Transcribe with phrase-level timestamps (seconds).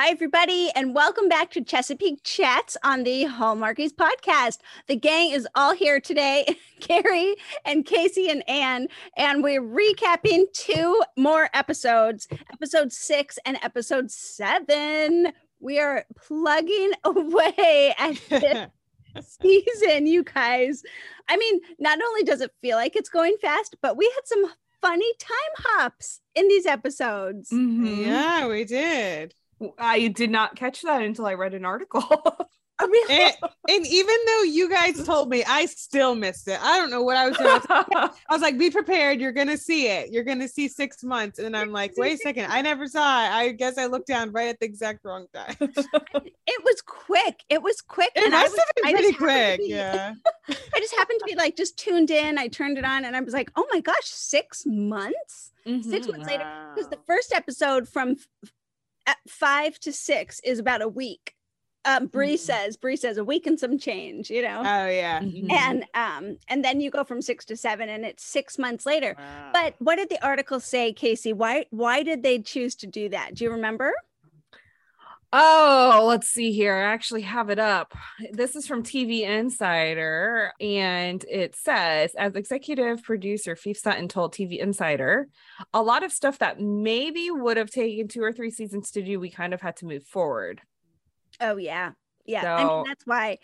[0.00, 4.58] Hi, everybody, and welcome back to Chesapeake Chats on the Hallmarkies podcast.
[4.86, 7.34] The gang is all here today Carrie
[7.64, 8.86] and Casey and Ann,
[9.16, 15.32] and we're recapping two more episodes episode six and episode seven.
[15.58, 18.68] We are plugging away at this
[19.42, 20.84] season, you guys.
[21.28, 24.44] I mean, not only does it feel like it's going fast, but we had some
[24.80, 27.50] funny time hops in these episodes.
[27.50, 28.06] Mhm.
[28.06, 29.34] Yeah, we did.
[29.78, 32.02] I did not catch that until I read an article.
[32.80, 33.32] I mean, And,
[33.68, 36.60] and even though you guys told me, I still missed it.
[36.62, 37.60] I don't know what I was doing.
[37.68, 39.20] I was like, be prepared.
[39.20, 40.12] You're going to see it.
[40.12, 41.40] You're going to see six months.
[41.40, 42.52] And I'm like, wait a second.
[42.52, 43.30] I never saw it.
[43.32, 45.56] I guess I looked down right at the exact wrong time.
[45.60, 47.42] it was quick.
[47.48, 48.12] It was quick.
[48.14, 49.58] It and I was- have been pretty just happened to quick.
[49.58, 50.14] be- Yeah.
[50.48, 52.38] I just happened to be like just tuned in.
[52.38, 55.50] I turned it on and I was like, oh my gosh, six months?
[55.66, 56.12] Six Mhm.
[56.12, 56.46] months later.
[56.76, 58.14] Because the first episode from
[59.28, 61.34] five to six is about a week.
[61.84, 62.38] Um, Bree Mhm.
[62.38, 64.60] says, Bree says a week and some change, you know.
[64.60, 65.20] Oh, yeah.
[65.20, 65.50] Mhm.
[65.50, 69.14] and um, and then you go from six to seven, and it's six months later.
[69.16, 69.50] Wow.
[69.54, 71.32] But what did the article say, Casey?
[71.32, 73.34] Why why did they choose to do that?
[73.36, 73.92] Do you remember?
[75.30, 76.74] Oh, let's see here.
[76.74, 77.92] I actually have it up.
[78.32, 84.58] This is from TV Insider, and it says, as executive producer, Phoef Sutton told TV
[84.58, 85.28] Insider,
[85.74, 89.20] a lot of stuff that maybe would have taken two or three seasons to do,
[89.20, 90.62] we kind of had to move forward.
[91.40, 91.92] Oh yeah,
[92.24, 92.54] yeah.
[92.54, 93.38] I mean that's why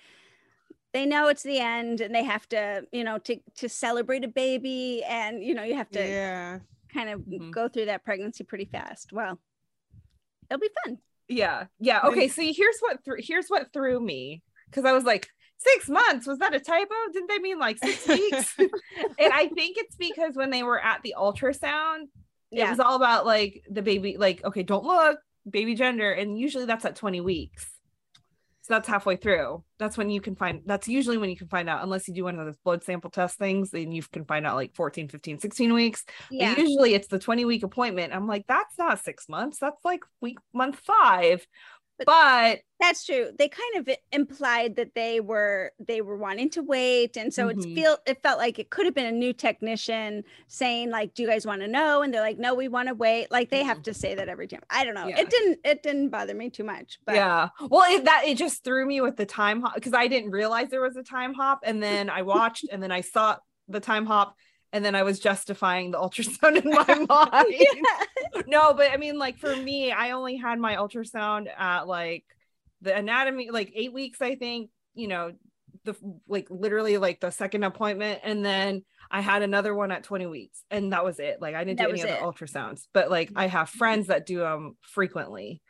[0.94, 4.28] they know it's the end, and they have to, you know, to to celebrate a
[4.28, 6.58] baby, and you know, you have to yeah.
[6.92, 7.50] kind of Mhm.
[7.50, 9.12] go through that pregnancy pretty fast.
[9.12, 9.38] Well,
[10.50, 10.98] it'll be fun.
[11.28, 12.02] Yeah, yeah.
[12.04, 16.26] Okay, see, here's what threw here's what threw me because I was like, six months
[16.26, 16.94] was that a typo?
[17.12, 18.54] Didn't they mean like six weeks?
[18.58, 22.06] and I think it's because when they were at the ultrasound,
[22.50, 22.66] yeah.
[22.66, 25.18] it was all about like the baby, like, okay, don't look,
[25.48, 26.12] baby gender.
[26.12, 27.66] And usually that's at 20 weeks.
[28.64, 29.62] So that's halfway through.
[29.78, 32.24] That's when you can find that's usually when you can find out, unless you do
[32.24, 35.38] one of those blood sample test things, then you can find out like 14, 15,
[35.38, 36.02] 16 weeks.
[36.30, 38.14] But usually it's the 20 week appointment.
[38.14, 39.58] I'm like, that's not six months.
[39.58, 41.46] That's like week month five.
[41.98, 43.30] But- But That's true.
[43.38, 47.64] They kind of implied that they were they were wanting to wait, and so it's
[47.64, 47.74] Mhm.
[47.74, 51.28] feel it felt like it could have been a new technician saying like, "Do you
[51.28, 53.80] guys want to know?" And they're like, "No, we want to wait." Like they have
[53.84, 54.60] to say that every time.
[54.68, 55.06] I don't know.
[55.06, 55.20] Yeah.
[55.20, 58.64] It didn't it didn't bother me too much, but yeah well it, that it just
[58.64, 61.60] threw me with the time hop because i didn't realize there was a time hop
[61.62, 63.36] and then i watched and then i saw
[63.68, 64.36] the time hop
[64.74, 68.42] and then i was justifying the ultrasound in my mind Yeah.
[68.46, 72.24] no but i mean like for me i only had my ultrasound at like
[72.82, 75.32] the anatomy like eight weeks i think you know
[75.84, 75.94] the
[76.28, 80.62] like literally like the second appointment and then i had another one at 20 weeks
[80.70, 82.20] and that was it like i didn't That do any other it.
[82.20, 83.78] ultrasounds but like i have mm-hmm.
[83.78, 85.62] friends that do them frequently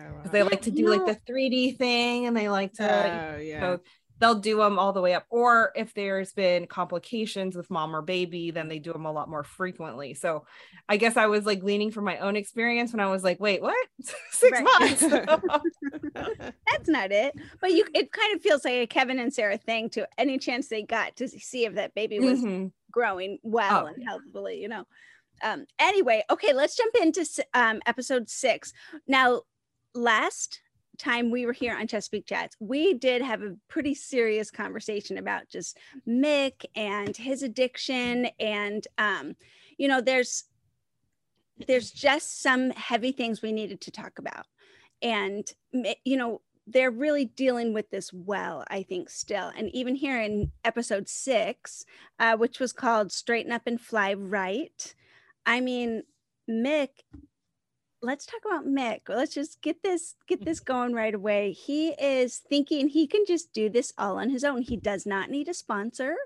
[0.00, 0.30] Oh, because wow.
[0.32, 3.38] they like to You do like know- the 3D thing and they like to Oh,
[3.38, 3.60] yeah.
[3.60, 3.80] so
[4.20, 8.02] they'll do them all the way up or if there's been complications with mom or
[8.02, 10.44] baby then they do them a lot more frequently so
[10.88, 13.62] i guess i was like leaning from my own experience when i was like wait
[13.62, 13.76] what
[14.30, 15.02] six months
[16.14, 17.34] that's not it.
[17.60, 19.90] But you, it kind of feels like a Kevin and Sarah thing.
[19.90, 22.72] To any chance they got to see if that baby was Mhm.
[22.90, 24.84] growing well Oh, and healthily, you know.
[25.42, 27.24] Um, anyway, okay, let's jump into
[27.54, 28.72] um, episode six.
[29.06, 29.42] Now,
[29.94, 30.60] last
[30.98, 35.48] time we were here on Chesapeake Chats, we did have a pretty serious conversation about
[35.48, 39.36] just Mick and his addiction, and um,
[39.76, 40.44] you know, there's
[41.66, 44.46] there's just some heavy things we needed to talk about,
[45.02, 45.50] and
[46.04, 46.40] you know.
[46.70, 49.50] They're really dealing with this well, I think, still.
[49.56, 51.86] And even here in episode six,
[52.18, 54.94] uh, which was called Straighten Up and Fly Right.
[55.46, 56.02] I mean,
[56.46, 56.88] Mick,
[58.00, 59.00] let's talk about Mick.
[59.08, 61.52] Let's just get this get this going right away.
[61.52, 64.62] He is thinking he can just do this all on his own.
[64.62, 66.16] He does not need a sponsor.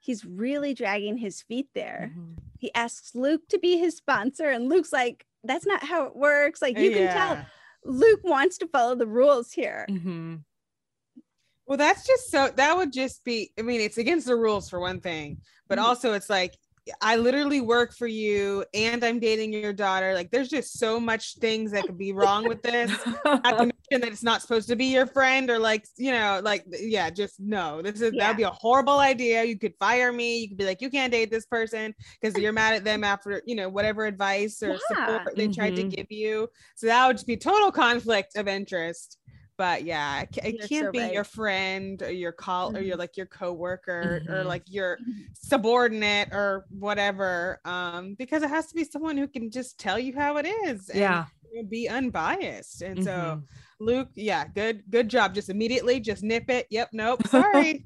[0.00, 2.12] He's really dragging his feet there.
[2.16, 2.38] Mhm.
[2.58, 6.60] He asks Luke to be his sponsor, and Luke's like, that's not how it works.
[6.62, 7.44] Like you can tell
[7.84, 9.86] Luke wants to follow the rules here.
[9.90, 10.44] Mhm.
[11.66, 14.80] Well, that's just so that would just be, I mean, it's against the rules for
[14.80, 15.82] one thing, but Mhm.
[15.82, 16.56] also it's like
[17.00, 20.14] I literally work for you and I'm dating your daughter.
[20.14, 22.90] Like there's just so much things that could be wrong with this.
[23.24, 26.40] Not to mention that it's not supposed to be your friend or like, you know,
[26.42, 27.82] like yeah, just no.
[27.82, 28.24] This is Yeah.
[28.24, 29.44] that'd be a horrible idea.
[29.44, 30.38] You could fire me.
[30.40, 33.42] You could be like, you can't date this person because you're mad at them after,
[33.46, 34.78] you know, whatever advice or Yeah.
[34.88, 35.94] support they tried to Mhm.
[35.96, 36.48] give you.
[36.74, 39.18] So that would just be total conflict of interest.
[39.58, 41.12] But yeah, it, You're can't so be right.
[41.12, 43.00] your friend or your call or your Mhm.
[43.00, 44.46] like your coworker or Mhm.
[44.46, 44.98] like your
[45.34, 47.60] subordinate or whatever.
[47.64, 50.88] Um, because it has to be someone who can just tell you how it is.
[50.88, 51.26] and yeah
[51.68, 52.80] be unbiased.
[52.80, 53.42] And so Mhm.
[53.78, 55.34] Luke, yeah, good, good job.
[55.34, 56.66] Just immediately just nip it.
[56.70, 57.84] Yep, nope, sorry.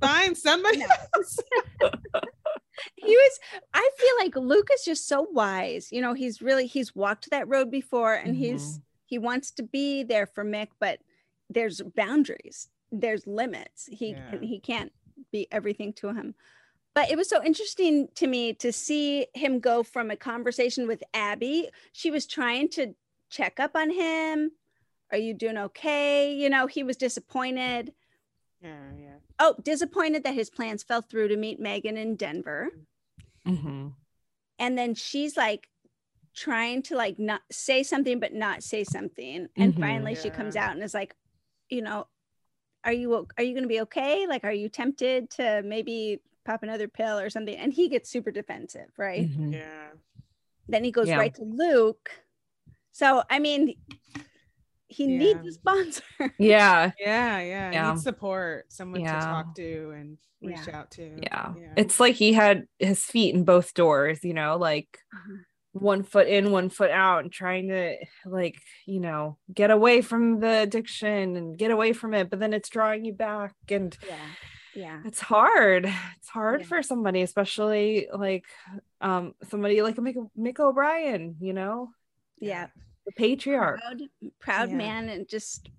[0.00, 1.38] Find somebody else.
[2.96, 3.40] he was
[3.74, 7.48] i feel like luke is just so wise you know he's really he's walked that
[7.48, 11.00] road before and he's he wants to be there for mick but
[11.50, 13.88] there's boundaries there's limits.
[13.90, 14.38] He Yeah.
[14.40, 14.92] he can't
[15.30, 16.34] be everything to him.
[16.94, 21.02] But it was so interesting to me to see him go from a conversation with
[21.14, 21.70] abby.
[21.92, 22.94] She was trying to
[23.30, 24.52] check up on him.
[25.10, 26.34] Are you doing okay?
[26.34, 27.92] You know he was disappointed.
[28.62, 29.16] Yeah, yeah.
[29.38, 32.70] oh disappointed that his plans fell through to meet megan in denver.
[33.46, 33.88] Mm-hmm.
[34.58, 35.68] and then she's like
[36.38, 39.80] trying to like not say something but not say something and Mhm.
[39.80, 41.14] finally she comes out and is like
[41.68, 42.06] you know
[42.84, 46.62] are you are you going to be okay like are you tempted to maybe pop
[46.62, 49.52] another pill or something and he gets super defensive right Mhm.
[49.52, 49.88] Yeah.
[50.68, 51.18] then he goes Yeah.
[51.18, 52.10] right to luke
[52.92, 53.74] so i mean
[54.90, 56.02] he needs a sponsor
[56.38, 57.40] Yeah, Yeah.
[57.40, 57.72] yeah.
[57.72, 57.90] Yeah.
[57.90, 59.18] needs support, someone Yeah.
[59.20, 60.78] to talk to and reach Yeah.
[60.78, 61.18] out to.
[61.22, 61.52] Yeah.
[61.60, 61.72] Yeah.
[61.76, 65.44] It's like he had his feet in both doors, you know, like Mhm.
[65.82, 67.96] One foot in, one foot out, and trying to
[68.26, 72.52] like, you know, get away from the addiction and get away from it, but then
[72.52, 73.54] it's drawing you back.
[73.70, 74.16] And yeah
[74.74, 75.86] yeah it's hard.
[76.18, 76.66] It's hard Yeah.
[76.66, 78.44] for somebody, especially like
[79.00, 81.90] um somebody like Mick, Mick O'Brien, you know,
[82.38, 82.68] yeah
[83.06, 83.80] the patriarch.
[83.80, 84.02] proud
[84.38, 84.76] proud Yeah.
[84.76, 85.70] man and just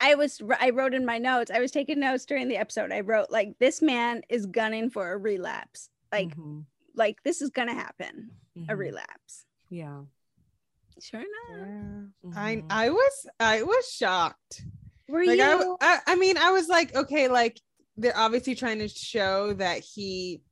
[0.00, 3.00] i was i wrote in my notes i was taking notes during the episode i
[3.00, 6.64] wrote like this man is gunning for a relapse like Mhm.
[6.96, 8.30] Like this is gonna happen
[8.68, 8.78] a Mhm.
[8.78, 10.02] relapse Yeah.
[11.00, 12.02] sure enough Yeah.
[12.34, 12.66] I Mhm.
[12.70, 14.62] I was I was shocked.
[15.08, 17.60] were Like you I, w- I I mean I was like okay like
[17.96, 20.42] they're obviously trying to show that he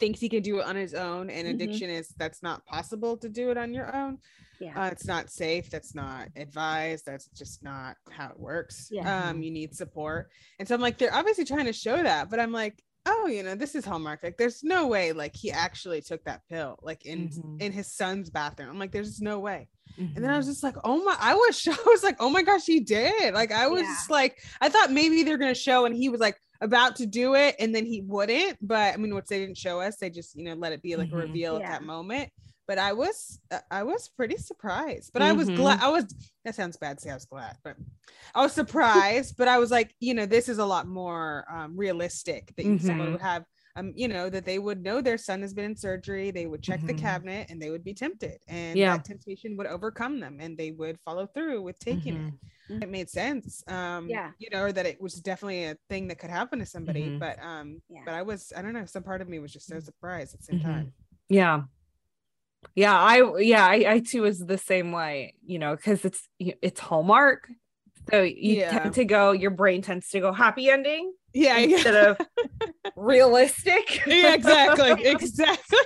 [0.00, 1.54] thinks he can do it on his own and Mhm.
[1.54, 4.18] addiction is that's not possible to do it on your own.
[4.60, 5.68] yeah Uh, it's not safe.
[5.70, 7.04] That's not advised.
[7.06, 8.88] That's just not how it works.
[8.90, 9.28] Yeah.
[9.28, 10.30] Um, you need support.
[10.58, 13.42] And so I'm like, they're obviously trying to show that, but I'm like, oh, you
[13.42, 14.20] know, this is Hallmark.
[14.22, 17.60] Like, there's no way like he actually took that pill like in Mhm.
[17.62, 18.70] in his son's bathroom.
[18.70, 19.68] I'm like, there's no way.
[19.98, 20.16] Mhm.
[20.16, 21.80] And then I was just like, oh my, I was shocked.
[21.86, 23.34] I was like, oh my gosh, he did.
[23.34, 23.96] Like, I was Yeah.
[24.10, 27.56] like, I thought maybe they're gonna show and he was like about to do it
[27.58, 28.56] and then he wouldn't.
[28.66, 30.96] But I mean, which they didn't show us, they just, you know, let it be
[30.96, 31.14] like Mhm.
[31.14, 31.66] a reveal Yeah.
[31.66, 32.30] at that moment.
[32.66, 35.12] But I was uh, I was pretty surprised.
[35.12, 36.06] But I was glad I was
[36.44, 37.76] that sounds bad to say I was glad, but
[38.34, 41.76] I was surprised, but I was like, you know, this is a lot more um
[41.76, 43.44] realistic that you someone would have
[43.76, 46.62] um, you know, that they would know their son has been in surgery, they would
[46.62, 46.98] check the Mhm.
[47.00, 48.94] cabinet and they would be tempted, and Yeah.
[48.94, 52.32] that temptation would overcome them and they would follow through with taking it.
[52.80, 53.62] It made sense.
[53.68, 54.30] Um, Yeah.
[54.38, 57.82] you know, that it was definitely a thing that could happen to somebody, but um,
[57.88, 58.02] Yeah.
[58.04, 60.40] but I was, I don't know, some part of me was just so surprised at
[60.40, 60.92] the same time.
[61.28, 61.62] yeah
[62.74, 66.80] yeah i yeah I, I too was the same way you know because it's it's
[66.80, 67.48] hallmark
[68.10, 68.78] so you Yeah.
[68.78, 72.20] tend to go your brain tends to go happy ending Yeah, yeah, instead of
[72.96, 75.78] realistic yeah, exactly, exactly.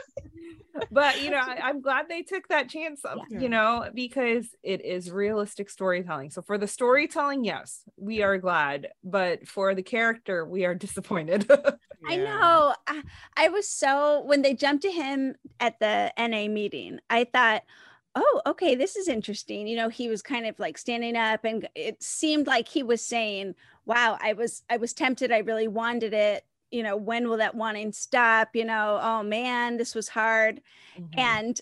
[0.91, 3.41] But you know I, i'm glad they took that chance of, Yeah.
[3.41, 8.89] you know because it is realistic storytelling so for the storytelling yes we are glad
[9.05, 11.51] but for the character we are disappointed
[12.07, 12.75] I know.
[12.87, 13.03] I,
[13.37, 17.65] I was so when they jumped to him at the NA meeting, I thought,
[18.15, 19.67] oh, okay, this is interesting.
[19.67, 23.03] You know, he was kind of like standing up and it seemed like he was
[23.03, 25.33] saying, Wow, I was I was tempted.
[25.33, 26.45] I really wanted it.
[26.71, 28.51] You know, when will that wanting stop?
[28.55, 30.61] You know, oh man, this was hard.
[30.97, 31.09] Mhm.
[31.17, 31.61] And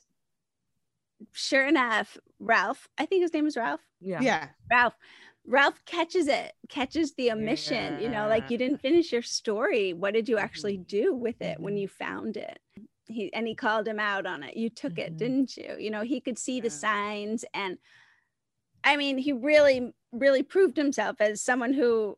[1.33, 3.81] sure enough, Ralph, I think his name is Ralph.
[4.01, 4.97] yeah Yeah, Ralph
[5.47, 9.93] Ralph catches it, catches the omission, you know, like you didn't finish your story.
[9.93, 11.81] What did you actually do with it when Mhm.
[11.81, 12.59] you found it?
[13.07, 14.57] He and he called him out on it.
[14.57, 15.19] You took it, Mhm.
[15.19, 15.77] didn't you?
[15.79, 17.79] You know, he could see the signs and
[18.85, 22.17] I mean, he really really proved himself as someone who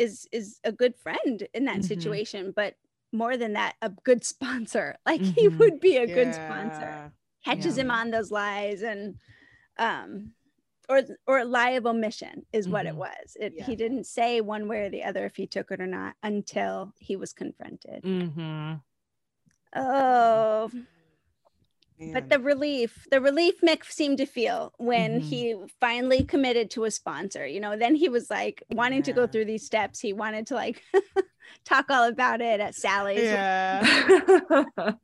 [0.00, 1.84] is is a good friend in that Mhm.
[1.84, 2.74] situation, but
[3.12, 4.96] more than that, a good sponsor.
[5.06, 5.58] Like he Mhm.
[5.58, 7.12] would be a good sponsor
[7.44, 7.82] catches Yeah.
[7.84, 9.16] him on those lies and
[9.78, 10.34] um
[10.88, 12.98] or or a lie of omission is what it Mhm.
[12.98, 13.64] was it, Yeah.
[13.66, 16.92] he didn't say one way or the other if he took it or not until
[16.98, 18.74] he was confronted hmm
[19.74, 20.70] oh
[22.00, 22.12] Man.
[22.14, 25.22] but the relief the relief mick seemed to feel when Mhm.
[25.22, 29.26] he finally committed to a sponsor you know then he was like wanting to go
[29.26, 30.82] through these steps he wanted to like
[31.66, 34.64] talk all about it at sally's yeah.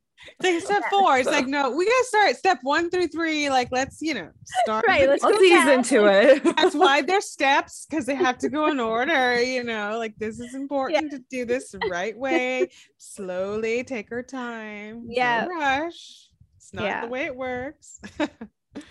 [0.42, 1.18] Take step four.
[1.18, 3.50] It's like, no, we gotta start step one through three.
[3.50, 4.30] Like, let's, you know,
[4.62, 4.84] start.
[4.88, 8.48] Right, let's let's go ease into it That's why there's steps because they have to
[8.48, 9.40] go in order.
[9.40, 12.70] You know, like this is important to do this right way.
[12.96, 15.02] Slowly take our time.
[15.06, 15.46] No Yeah.
[15.46, 16.25] rush.
[16.66, 17.02] It's not Yeah.
[17.02, 18.00] the way it works.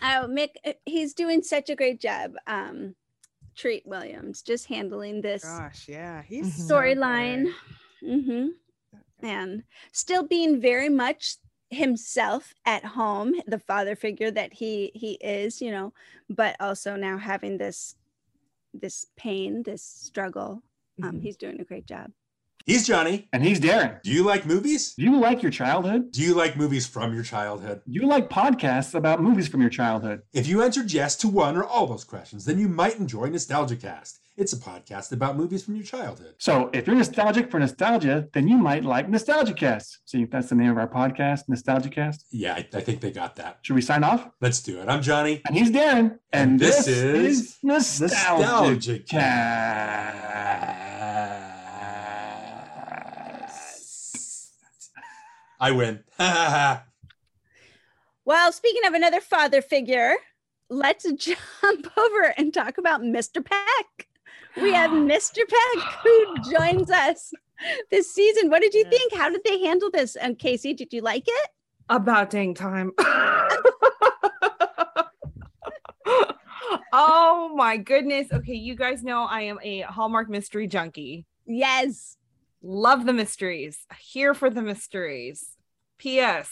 [0.01, 2.35] Oh, Mick, uh, he's doing such a great job.
[2.47, 2.95] Um,
[3.55, 6.67] Treat Williams just handling this Gosh, yeah, he's Mhm.
[6.67, 7.53] so storyline.
[8.01, 8.21] good.
[8.23, 8.47] hmm
[9.21, 11.37] And still being very much
[11.69, 15.93] himself at home, the father figure that he he is, you know,
[16.29, 17.95] but also now having this
[18.73, 20.63] this pain, this struggle.
[21.03, 21.21] Um, Mhm.
[21.21, 22.11] he's doing a great job.
[22.65, 23.29] He's Johnny.
[23.31, 24.01] And he's Darren.
[24.01, 24.95] Do you like movies?
[24.95, 26.11] Do you like your childhood?
[26.11, 27.81] Do you like movies from your childhood?
[27.87, 30.23] Do you like podcasts about movies from your childhood?
[30.33, 33.75] If you answered yes to one or all those questions, then you might enjoy Nostalgia
[33.75, 34.19] Cast.
[34.35, 36.33] It's a podcast about movies from your childhood.
[36.39, 39.99] So if you're nostalgic for nostalgia, then you might like Nostalgia Cast.
[40.05, 42.25] See, if that's the name of our podcast, Nostalgia Cast.
[42.31, 43.59] Yeah, I, I think they got that.
[43.61, 44.27] Should we sign off?
[44.41, 44.89] Let's do it.
[44.89, 45.43] I'm Johnny.
[45.47, 46.17] And he's Darren.
[46.33, 48.99] And, And this, this is, is Nostalgia, Nostalgia
[55.65, 56.03] I win.
[58.27, 60.15] Well, speaking of another father figure,
[60.69, 61.37] let's jump
[61.97, 63.43] over and talk about Mr.
[63.45, 64.07] Peck.
[64.59, 65.41] We have Mr.
[65.47, 67.31] Peck who joins us
[67.91, 68.49] this season.
[68.49, 68.89] What did you Yeah.
[68.97, 69.13] think?
[69.15, 70.15] How did they handle this?
[70.15, 71.49] And Casey, did you like it?
[71.87, 72.93] About dang time.
[76.91, 78.31] oh my goodness.
[78.31, 81.27] Okay, you guys know I am a Hallmark mystery junkie.
[81.45, 82.17] Yes.
[82.63, 83.85] Love the mysteries.
[83.99, 85.54] Here for the mysteries.
[85.97, 86.49] P.S.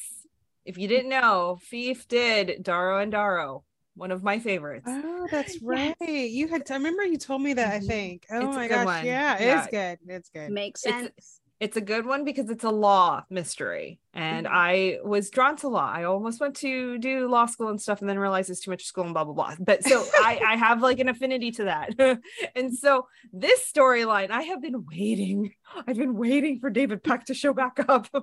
[0.66, 3.64] If you didn't know, Phoef did Darrow and Darrow,
[3.96, 4.86] one of my favorites.
[4.88, 5.62] Oh, that's Yes.
[5.64, 5.96] right.
[6.10, 6.70] You had.
[6.72, 7.74] I remember you told me that.
[7.74, 7.88] I Mhm.
[7.88, 8.26] think.
[8.32, 8.86] Oh It's my gosh.
[8.86, 9.06] one.
[9.06, 9.58] Yeah, Yeah.
[9.60, 10.00] it's good.
[10.08, 10.52] It's good.
[10.52, 11.12] Makes sense.
[11.18, 11.42] It's
[11.78, 14.00] a good one because it's a law mystery.
[14.14, 14.52] And Mhm.
[14.52, 15.90] I was drawn to law.
[15.92, 18.84] I almost went to do law school and stuff and then realized it's too much
[18.86, 19.56] school and blah, blah, blah.
[19.60, 21.90] But so I, I have like an affinity to that.
[22.56, 25.54] and so this storyline, I have been waiting.
[25.88, 28.08] I've been waiting for David Peck to show back up.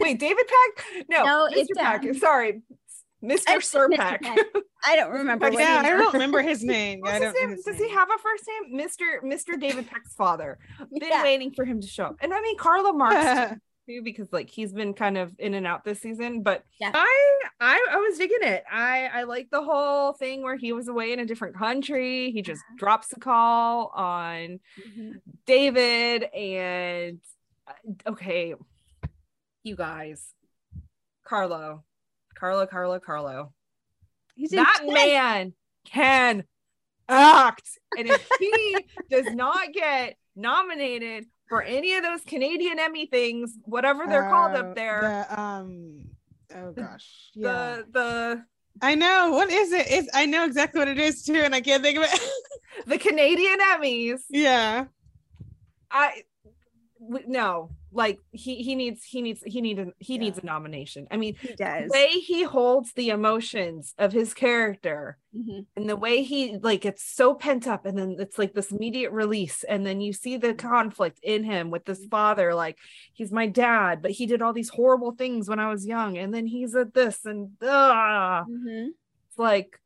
[0.00, 1.04] Wait, David Peck?
[1.08, 1.56] No, No, Mr.
[1.56, 2.02] it's, Peck.
[2.04, 2.62] um, Sorry.
[3.22, 3.42] Mr.
[3.56, 3.96] It's Sir Mr.
[3.96, 4.22] Peck.
[4.22, 4.38] Peck.
[4.86, 5.46] I don't remember.
[5.46, 7.00] Peck what yeah, I don't remember his name.
[7.04, 7.50] I don't know name?
[7.50, 8.80] his Does he have a first name?
[8.80, 9.22] Mr.
[9.22, 9.60] Mr.
[9.60, 10.58] David Peck's father.
[10.78, 11.22] Been Yeah.
[11.22, 12.16] waiting for him to show up.
[12.20, 13.56] And I mean Carlo Marks
[13.88, 16.42] too, because like he's been kind of in and out this season.
[16.42, 16.92] But Yeah.
[16.94, 18.64] I I I was digging it.
[18.70, 22.30] I I like the whole thing where he was away in a different country.
[22.30, 25.20] He just drops a call on Mhm.
[25.46, 27.20] David and
[27.66, 27.72] uh,
[28.10, 28.54] okay,
[29.62, 30.32] you guys.
[31.24, 31.84] Carlo.
[32.40, 33.52] Carlo, Carlo, Carlo
[34.34, 35.52] He's that man
[35.84, 36.44] can
[37.08, 37.68] act.
[37.98, 38.76] And if he
[39.10, 44.60] does not get nominated for any of those Canadian Emmy things, whatever they're called Uh,
[44.60, 46.06] up there, the, um.
[46.54, 47.30] Oh gosh.
[47.34, 47.82] Yeah.
[47.82, 48.44] the the
[48.80, 49.32] I know.
[49.32, 49.86] What is it?
[49.90, 50.08] It's.
[50.14, 52.20] I know exactly what it is too, and I can't think of it.
[52.86, 54.86] the Canadian Emmys, yeah.
[55.90, 56.22] I
[57.26, 60.20] no, like he he needs he needs he needs he Yeah.
[60.20, 61.06] needs a nomination.
[61.10, 65.66] I mean, He the way he holds the emotions of his character Mhm.
[65.76, 69.12] and the way he like it's so pent up and then it's like this immediate
[69.12, 72.76] release and then you see the conflict in him with this father like
[73.12, 76.34] he's my dad but he did all these horrible things when i was young and
[76.34, 78.88] then he's at this and ah Mhm.
[79.28, 79.80] it's like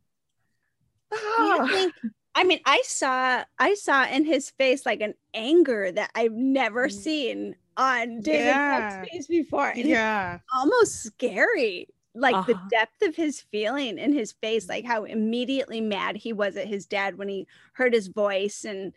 [1.12, 1.88] ah.
[2.36, 6.88] I mean, I saw I saw in his face like an anger that I've never
[6.88, 6.92] Mm.
[6.92, 8.90] seen on David Yeah.
[9.00, 9.68] Peck's face before.
[9.70, 10.38] And Yeah.
[10.54, 11.88] almost scary.
[12.16, 12.68] Like the Uh-huh.
[12.70, 16.86] depth of his feeling in his face, like how immediately mad he was at his
[16.86, 18.92] dad when he heard his voice and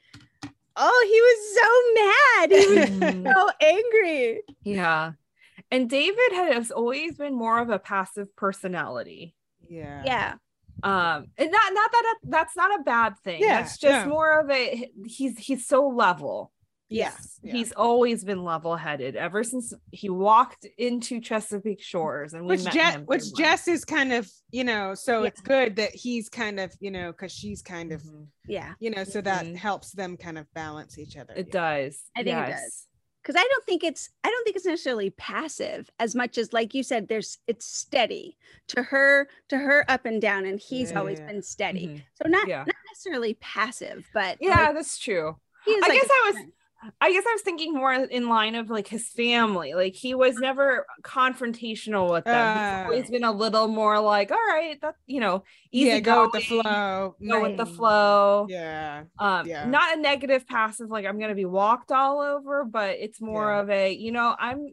[0.80, 2.52] oh, he was so mad.
[2.52, 4.42] He was so angry.
[4.64, 5.14] yeah
[5.72, 9.34] and david has always been more of a passive personality
[9.68, 10.04] Yeah.
[10.06, 10.34] Yeah.
[10.84, 14.12] um and not not that that's not a bad thing Yeah, that's just no.
[14.14, 16.52] more of a he's he's so level
[16.90, 17.12] Yeah.
[17.44, 17.54] Yeah.
[17.54, 22.74] He's always been level-headed ever since he walked into Chesapeake Shores, and we which met
[22.74, 23.34] Jess, him which.
[23.36, 25.28] Jess is kind of, you know, so Yeah.
[25.28, 28.28] it's good that he's kind of, you know, because she's kind of, Mhm.
[28.48, 28.74] Yeah.
[28.80, 29.56] you know, so that Mhm.
[29.58, 31.34] helps them kind of balance each other.
[31.36, 31.52] It Yeah.
[31.88, 32.04] does.
[32.16, 32.84] I think it does.
[33.22, 36.74] because I don't think it's I don't think it's necessarily passive as much as like
[36.74, 38.38] you said there's it's steady
[38.70, 41.28] to her to her up and down and he's Yeah, always yeah.
[41.28, 42.04] been steady Mhm.
[42.14, 42.60] so not Yeah.
[42.60, 45.36] not necessarily passive but Yeah, like, that's true.
[45.68, 46.54] I like guess I was- friend.
[47.02, 49.74] I guess I was thinking more in line of like his family.
[49.74, 52.56] Like he was never confrontational with them.
[52.56, 56.00] He's Uh, always been a little more like, all right, that you know, easy yeah,
[56.00, 57.16] go with the flow.
[57.28, 58.46] Go with the flow.
[58.50, 59.06] Yeah.
[59.18, 59.66] um Yeah.
[59.66, 63.60] not a negative passive like i'm gonna be walked all over but it's more Yeah.
[63.62, 64.68] of a you know i'm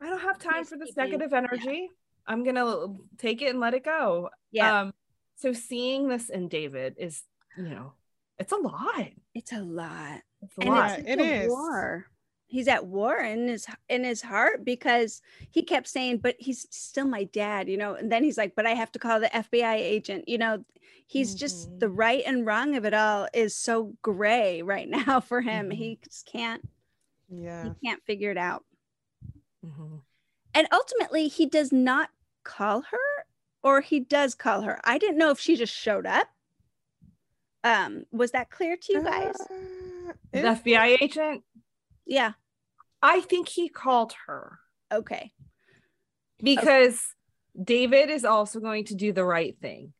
[0.00, 1.38] i don't have time for this Peacekeeping, negative yeah.
[1.38, 1.88] energy
[2.26, 2.86] i'm gonna
[3.18, 4.92] take it and let it go yeah um
[5.36, 7.22] so seeing this in david is
[7.56, 7.92] you know
[8.38, 11.48] it's a lot it's a lot it's and it's it a is.
[11.48, 12.06] war
[12.46, 17.06] he's at war in his in his heart because he kept saying but he's still
[17.06, 19.76] my dad you know and then he's like but i have to call the fbi
[19.76, 20.62] agent you know
[21.06, 21.96] he's just the Mhm.
[21.98, 25.74] right and wrong of it all is so gray right now for him Mhm.
[25.76, 26.62] he just can't
[27.30, 27.64] Yeah.
[27.64, 28.64] he can't figure it out
[29.64, 30.02] Mhm.
[30.54, 32.10] and ultimately he does not
[32.44, 33.26] call her
[33.62, 36.28] or he does call her i didn't know if she just showed up
[37.64, 39.54] um was that clear to you guys Uh,
[40.32, 41.42] The FBI agent,
[42.06, 42.32] yeah.
[43.02, 44.58] I think he called her.
[44.92, 45.32] Okay.
[46.42, 47.02] Because
[47.60, 49.92] David is also going to do the right thing.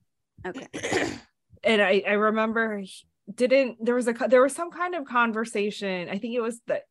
[0.47, 0.69] okay.
[1.65, 2.91] And I, I remember he
[3.33, 6.83] didn't there was a there was some kind of conversation i think it was that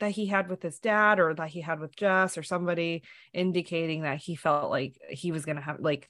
[0.00, 4.02] that he had with his dad or that he had with jess or somebody indicating
[4.02, 6.08] that he felt like he was gonna have like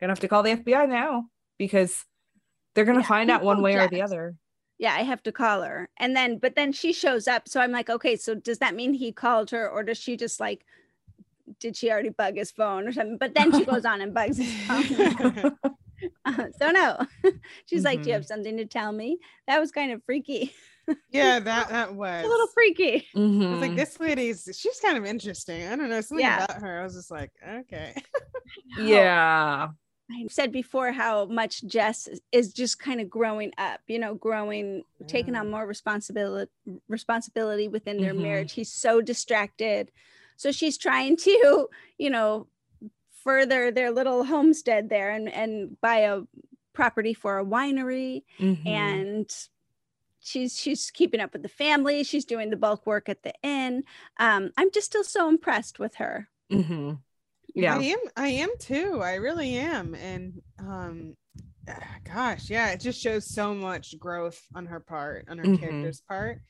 [0.00, 1.24] gonna have to call the fbi now
[1.58, 2.04] because
[2.74, 4.36] they're gonna Yeah, find out one way or the other
[4.78, 5.88] yeah i have to call her.
[5.98, 8.94] And then but then she shows up so i'm like okay so does that mean
[8.94, 10.64] he called her or does she just like
[11.60, 13.18] did she already bug his phone or something?
[13.18, 15.56] But then she goes on and bugs his phone.
[16.26, 16.98] Uh, so no.
[17.66, 19.18] She's like do you have something to tell me?
[19.46, 20.52] That was kind of freaky.
[21.10, 22.24] Yeah, that that was.
[22.24, 23.06] A little freaky.
[23.16, 25.66] I was like, this lady's she's kind of interesting.
[25.66, 26.44] I don't know, something Yeah.
[26.44, 26.80] about her.
[26.80, 27.94] I was just like, okay.
[28.78, 29.68] yeah
[30.10, 34.84] I said before how much Jess is- just kind of growing up, you know, growing,
[35.08, 36.50] taking on more responsibility
[36.88, 38.22] responsibility within their Mhm.
[38.22, 38.52] marriage.
[38.52, 39.90] He's so distracted.
[40.36, 42.46] So she's trying to, you know,
[43.10, 46.22] further their little homestead there and and buy a
[46.72, 48.66] property for a winery Mhm.
[48.66, 49.48] and
[50.20, 52.04] she's she's keeping up with the family.
[52.04, 53.82] She's doing the bulk work at the inn.
[54.18, 56.28] Um, I'm just still so impressed with her.
[56.50, 57.00] Mhm.
[57.56, 59.00] Yeah I am I am too.
[59.02, 59.94] I really am.
[59.94, 61.14] And um
[61.68, 65.58] ah, gosh, yeah, it just shows so much growth on her part, on her Mhm.
[65.60, 66.40] character's part.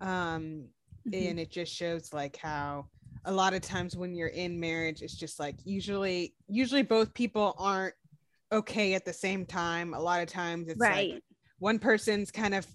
[0.00, 0.68] Um
[1.06, 1.12] Mhm.
[1.14, 2.86] and it just shows like how
[3.24, 7.54] a lot of times when you're in marriage it's just like usually usually both people
[7.58, 7.94] aren't
[8.52, 11.10] okay at the same time a lot of times it's right.
[11.12, 11.22] like
[11.58, 12.66] one person's kind of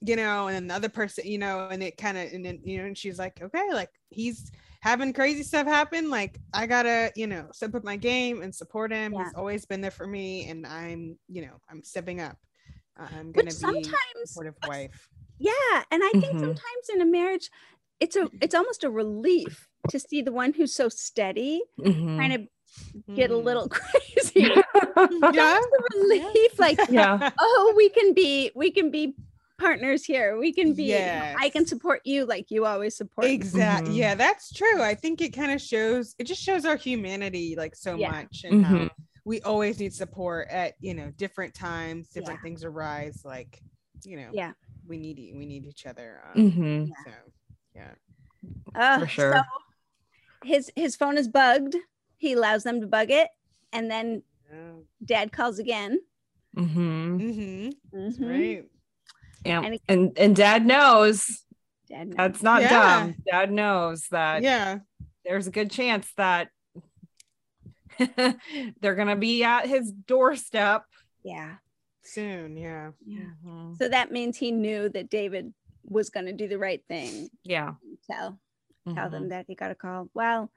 [0.00, 2.84] you know and another person you know and it kind of and then you know
[2.84, 4.50] and she's like okay like he's
[4.82, 8.92] having crazy stuff happen like i gotta you know step up my game and support
[8.92, 9.18] him Yeah.
[9.18, 12.36] he's always been there for me and i'm you know i'm stepping up
[12.96, 16.40] i'm gonna Which be sometimes a supportive wife Yeah, and I think Mhm.
[16.40, 17.50] sometimes in a marriage,
[18.00, 22.18] it's a it's almost a relief to see the one who's so steady Mhm.
[22.20, 22.48] kind of
[23.16, 23.38] get a Mhm.
[23.38, 24.64] little crazy.
[25.32, 29.16] yeah It's a relief, like yeah oh, we can be we can be
[29.62, 30.38] partners here.
[30.38, 30.94] We can be.
[30.96, 33.26] I can support you like you always support.
[33.26, 33.32] me.
[33.34, 33.94] Exactly.
[33.94, 33.96] Mhm.
[33.96, 34.82] Yeah, that's true.
[34.82, 38.10] I think it kind of shows it just shows our humanity like so Yeah.
[38.10, 38.90] much and how Mhm.
[39.24, 42.42] we always need support at you know different times, different Yeah.
[42.42, 43.22] things arise.
[43.24, 43.62] Like,
[44.04, 44.52] you know, Yeah.
[44.86, 46.20] we need we need each other.
[46.34, 46.88] Um, Mhm.
[47.04, 47.12] So
[47.74, 47.94] yeah.
[48.74, 49.32] Uh, For sure.
[49.34, 49.42] So
[50.44, 51.76] his his phone is bugged.
[52.16, 53.28] He allows them to bug it,
[53.72, 54.22] and then
[54.52, 54.72] Yeah.
[55.04, 56.00] Dad calls again.
[56.56, 57.16] Mm-hmm.
[57.18, 57.70] Mm-hmm.
[57.92, 58.28] That's Mhm.
[58.30, 58.64] right.
[59.44, 59.60] Yeah.
[59.62, 61.44] And And and dad knows
[61.88, 62.16] Dad knows.
[62.16, 62.68] that's not Yeah.
[62.70, 63.14] dumb.
[63.30, 64.78] Dad knows that Yeah.
[65.24, 66.48] there's a good chance that
[68.80, 70.84] they're gonna be at his doorstep.
[71.22, 71.56] yeah.
[72.04, 72.56] Soon.
[72.56, 72.90] Yeah.
[73.06, 73.30] Yeah.
[73.46, 73.76] Mhm.
[73.78, 77.28] So that means he knew that David was going to do the right thing.
[77.44, 77.74] Yeah.
[78.10, 78.40] Tell
[78.92, 79.10] tell Mhm.
[79.12, 80.08] them that he got a call.
[80.12, 80.50] Well,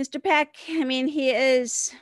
[0.00, 0.22] Mr.
[0.22, 1.94] Peck, I mean, he is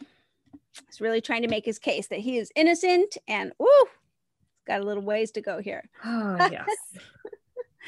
[0.89, 3.87] is really trying to make his case that he is innocent and ooh,
[4.67, 5.89] got a little ways to go here.
[6.05, 6.67] Oh, yes.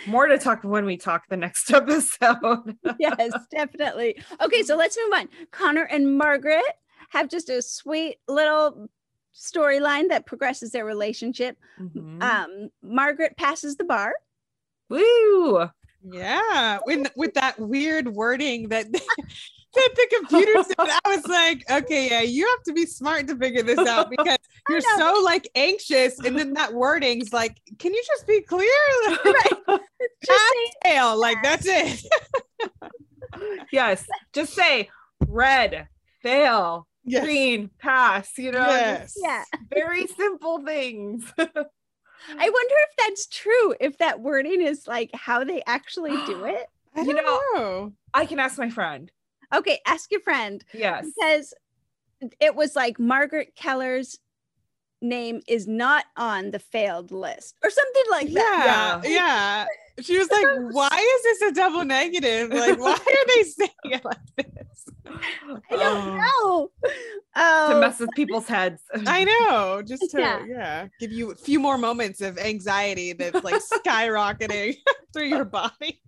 [0.06, 2.76] More to talk when we talk the next episode.
[2.98, 4.22] yes, definitely.
[4.40, 5.28] Okay, so let's move on.
[5.50, 6.62] Connor and Margaret
[7.10, 8.88] have just a sweet little
[9.34, 11.56] storyline that progresses their relationship.
[11.80, 12.22] Mhm.
[12.22, 14.14] Um, Margaret passes the bar.
[14.88, 15.68] Woo!
[16.02, 16.78] Yeah.
[16.86, 18.86] With with that weird wording that
[19.74, 23.36] that the computer said, I was like, okay, yeah, you have to be smart to
[23.36, 28.02] figure this out because you're so like anxious, and then that wording's like, can you
[28.06, 28.68] just be clear?
[30.24, 32.02] Just say- Tail, like that's it.
[33.72, 34.06] yes.
[34.32, 34.88] Just say
[35.26, 35.88] red,
[36.22, 37.24] fail, Yes.
[37.24, 39.14] green, pass, you know, Yes.
[39.22, 39.44] yeah.
[39.72, 41.24] very simple things.
[41.38, 41.44] I
[42.50, 46.66] wonder if that's true, if that wording is like how they actually do it.
[46.94, 47.92] I You don't know- know.
[48.14, 49.10] I can ask my friend.
[49.54, 51.06] Okay, ask your friend Yes.
[51.06, 51.54] because
[52.40, 54.18] it was like Margaret Keller's
[55.00, 59.00] name is not on the failed list or something like that.
[59.04, 59.66] Yeah, yeah.
[60.00, 62.50] She was like, why is this a double negative?
[62.50, 64.86] Like, why are they saying it like this?
[65.06, 66.70] I don't know.
[66.84, 66.90] To
[67.40, 68.82] Oh, mess with people's heads.
[69.06, 70.44] I know, just to Yeah.
[70.46, 70.88] yeah.
[70.98, 74.76] give you a few more moments of anxiety that's like skyrocketing
[75.12, 76.02] through your body.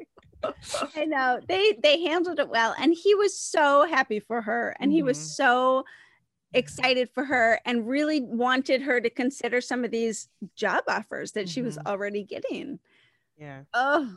[0.96, 4.90] I know they they handled it well, and he was so happy for her, and
[4.90, 5.22] he was Mhm.
[5.22, 5.84] so
[6.54, 11.48] excited for her, and really wanted her to consider some of these job offers that
[11.48, 11.86] she was Mhm.
[11.86, 12.78] already getting.
[13.38, 13.62] Yeah.
[13.74, 14.16] Oh,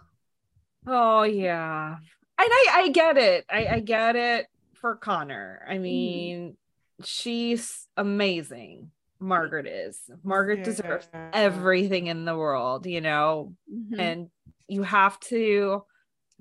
[0.86, 1.96] Oh yeah.
[1.96, 3.46] And I I get it.
[3.50, 5.66] I I get it for Connor.
[5.70, 6.58] I mean,
[7.04, 8.92] she's amazing.
[9.20, 10.02] Margaret is.
[10.24, 13.98] Margaret deserves everything in the world, you know, mhm.
[14.00, 14.30] and
[14.68, 15.86] you have to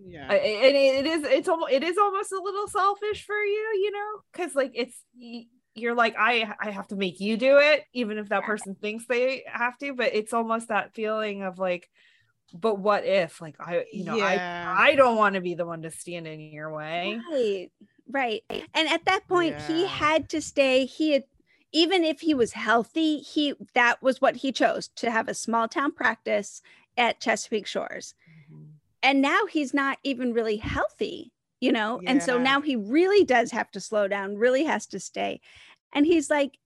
[0.04, 0.26] Yeah.
[0.28, 3.92] I- and it is it's almost it is almost a little selfish for you, you
[3.92, 7.84] know, because like it's y- you're like I I have to make you do it,
[7.92, 11.88] even if that person thinks they have to, but it's almost that feeling of like,
[12.52, 14.74] but what if like I you know Yeah.
[14.76, 17.20] I I don't want to be the one to stand in your way.
[17.30, 17.70] Right,
[18.10, 18.42] right.
[18.74, 20.84] And at that point, he had to stay.
[20.84, 21.24] He had,
[21.72, 25.68] even if he was healthy, he that was what he chose to have a small
[25.68, 26.60] town practice
[26.98, 28.14] at Chesapeake Shores.
[28.52, 28.64] Mm-hmm.
[29.02, 31.31] And now he's not even really healthy,
[31.62, 32.02] you know?
[32.06, 35.40] And so now he really does have to slow down, really has to stay.
[35.94, 36.58] And he's like,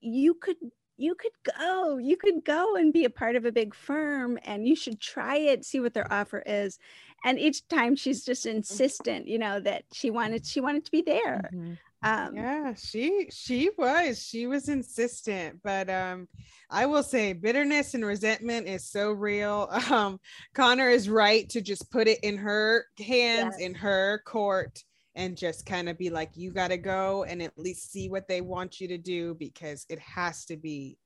[0.00, 0.56] you could
[0.96, 4.66] you could go you could go and be a part of a big firm and
[4.68, 6.78] you should try it see what their offer is
[7.24, 11.02] and each time she's just insistent you know that she wanted she wanted to be
[11.02, 11.78] there Mhm.
[12.04, 16.28] Um yeah she she was she was insistent but um
[16.70, 20.18] i will say bitterness and resentment is so real um
[20.54, 23.60] connor is right to just put it in her hands Yes.
[23.60, 24.84] in her court
[25.16, 28.26] and just kind of be like you got to go and at least see what
[28.28, 30.98] they want you to do because it has to be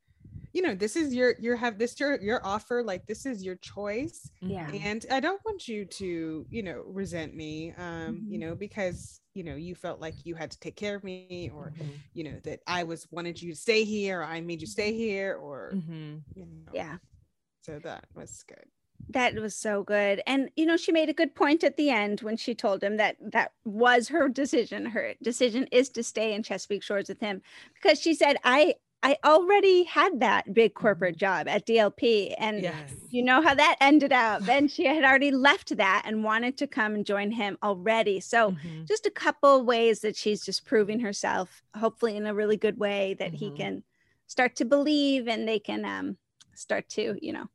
[0.52, 3.56] you know this is your your have this your your offer like this is your
[3.56, 4.70] choice Yeah.
[4.84, 8.40] And i don't want you to you know resent me um you Mhm.
[8.40, 11.72] know because you know you felt like you had to take care of me or
[11.80, 12.02] Mhm.
[12.14, 14.92] you know that i was wanted you to stay here or i made you stay
[14.92, 16.22] here or Mhm.
[16.34, 16.98] you know yeah
[17.62, 18.66] so that was good
[19.10, 22.20] that was so good and you know she made a good point at the end
[22.20, 26.42] when she told him that that was her decision her decision is to stay in
[26.42, 27.40] chesapeake shores with him
[27.74, 32.94] because she said i i already had that big corporate job at dlp and Yes.
[33.10, 36.66] you know how that ended up and she had already left that and wanted to
[36.66, 38.86] come and join him already so Mhm.
[38.86, 43.14] just a couple ways that she's just proving herself hopefully in a really good way
[43.18, 43.56] that he Mhm.
[43.56, 43.84] can
[44.26, 46.16] start to believe and they can um
[46.54, 47.48] start to you know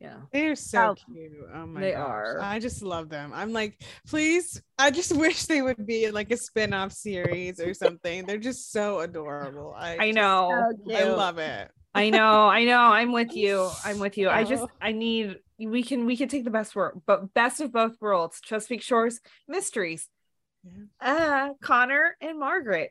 [0.00, 0.16] Yeah.
[0.32, 1.12] they're so Oh.
[1.12, 2.00] cute oh my They gosh.
[2.00, 2.40] are.
[2.40, 6.30] i just love them i'm like please i just wish they would be in like
[6.30, 10.70] a spin-off series or something they're just so adorable i, I just- know.
[10.94, 12.78] i love it I know, I know.
[12.78, 13.68] I'm with you.
[13.84, 14.28] I'm with you.
[14.28, 14.64] I just.
[14.80, 18.40] I need we can we can take the best world but best of both worlds.
[18.40, 20.06] Chesapeake Shores mysteries.
[20.62, 20.84] Yeah.
[21.00, 22.90] Uh Connor and Margaret.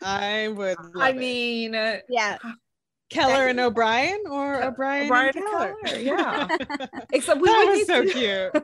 [0.00, 1.16] i would love I it.
[1.16, 2.38] mean uh, yeah
[3.12, 6.56] keller and o'brien or Ke- o'brien O'Brien and and keller, Keller, yeah.
[7.12, 8.10] except we that was need so to,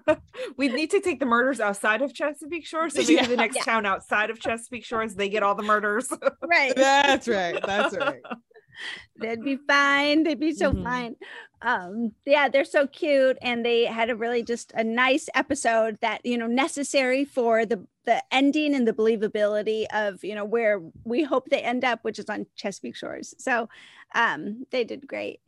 [0.07, 0.19] cute
[0.57, 2.95] we need to take the murders outside of Chesapeake Shores.
[2.95, 3.27] So maybe Yeah.
[3.27, 3.63] the next Yeah.
[3.65, 6.09] town outside of Chesapeake Shores, they get all the murders.
[6.43, 8.23] right that's right that's right
[9.21, 10.85] they'd be fine they'd be so Mhm.
[10.85, 11.17] fine
[11.63, 16.21] um yeah they're so cute and they had a really just a nice episode that
[16.25, 21.25] you know necessary for the the ending and the believability of you know where we
[21.25, 23.69] hope they end up which is on chesapeake shores so
[24.15, 25.41] um they did great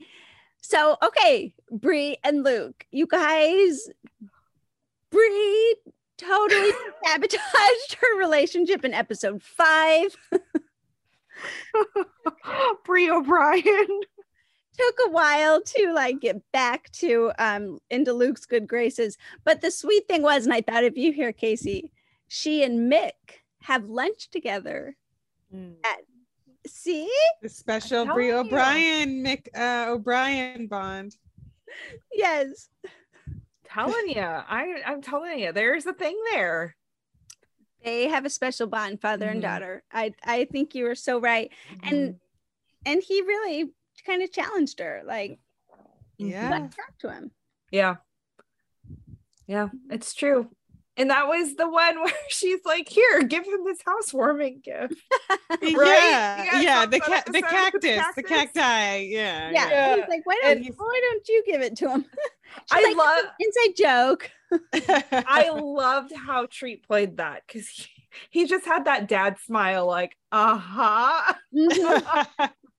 [0.61, 3.88] so okay Bree and luke you guys
[5.11, 5.77] Bree
[6.18, 6.70] totally
[7.07, 10.16] sabotaged her relationship in episode five
[12.85, 14.01] Bree O'Brien.
[14.77, 19.16] took a while to like get back to um into Luke's good graces.
[19.44, 21.92] But the sweet thing was, and I thought of you here, Casey,
[22.29, 23.12] she and Mick
[23.62, 24.96] have lunch together.
[26.66, 27.11] See?
[27.42, 28.33] the special Bree.
[28.33, 31.16] O'Brien Mick uh, O'Brien bond.
[32.12, 32.68] Yes.
[33.64, 34.20] telling you.
[34.20, 36.77] I I'm telling you, there's a thing there.
[37.85, 39.42] They have a special bond, father and Mhm.
[39.42, 39.83] daughter.
[39.92, 41.51] I I think you were so right.
[41.83, 42.18] And
[42.85, 43.73] and he really
[44.05, 45.38] kind of challenged her, like
[46.18, 46.51] Yeah.
[46.68, 47.31] talk to him.
[47.70, 47.96] Yeah.
[49.46, 50.51] Yeah, it's true.
[51.00, 54.94] And that was the one where she's like, "Here, give him this housewarming gift."
[55.62, 58.96] Yeah, You yeah, the that cat, the episode with the cactus, the cacti.
[59.08, 59.68] Yeah, Yeah.
[59.70, 59.96] Yeah.
[59.96, 62.04] He's like, why don't he's- why don't you give it to him?
[62.52, 64.30] She's I like, love inside joke.
[65.26, 67.86] I loved how Treat played that because he,
[68.30, 71.34] he just had that dad smile, like, uh-huh.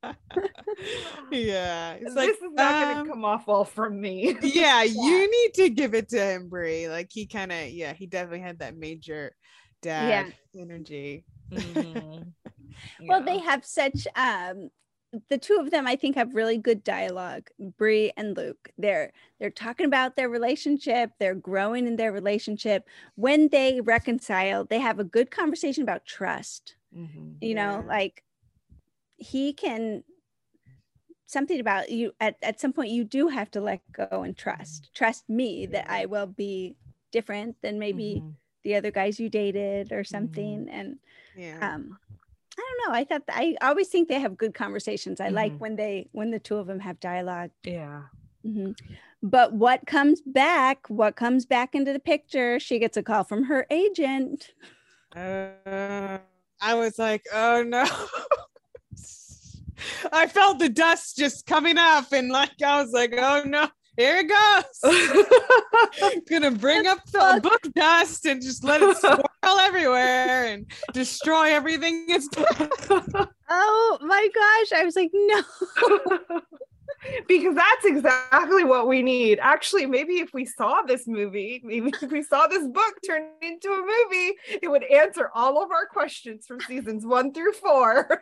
[1.32, 4.38] yeah, it's this like, is not um, gonna come off well from me.
[4.42, 6.90] yeah, you need to give it to him, Bree.
[6.90, 9.36] Like he kind of, yeah, he definitely had that major
[9.82, 11.26] dad energy.
[11.52, 12.32] Mhm.
[13.08, 14.70] Well, they have such um
[15.30, 17.50] the two of them I think have really good dialogue.
[17.78, 18.70] Bree and Luke.
[18.78, 21.12] They're they're talking about their relationship.
[21.20, 22.88] They're growing in their relationship.
[23.16, 26.76] When they reconcile, they have a good conversation about trust.
[26.96, 27.36] Mhm.
[27.42, 28.24] You know, like
[29.22, 30.04] he can
[31.26, 34.92] something about you at, at some point you do have to let go and trust.
[34.94, 36.76] Trust me that I will be
[37.12, 38.36] different than maybe Mhm.
[38.64, 40.68] the other guys you dated or something.
[40.70, 41.00] And
[41.36, 41.58] Yeah.
[41.62, 41.98] um
[42.58, 45.60] i don't know i thought i always think they have good conversations i like Mhm.
[45.60, 48.04] when they when the two of them have dialogue Yeah.
[48.46, 48.76] Mhm.
[49.24, 53.46] but what comes back what comes back into the picture she gets a call from
[53.46, 54.54] her agent
[55.16, 56.18] Uh,
[56.62, 57.86] I was like, oh no.
[60.12, 63.68] I felt the dust just coming up, and like I was like, oh no,
[63.98, 66.24] here it goes.
[66.30, 72.06] Gonna bring up the book dust and just let it swirl everywhere and destroy everything
[72.08, 72.28] it's
[73.50, 75.42] oh my gosh i was like no
[77.28, 79.40] because that's exactly what we need.
[79.42, 83.70] Actually, maybe if we saw this movie, maybe if we saw this book turned into
[83.70, 88.22] a movie, it would answer all of our questions from seasons one through four.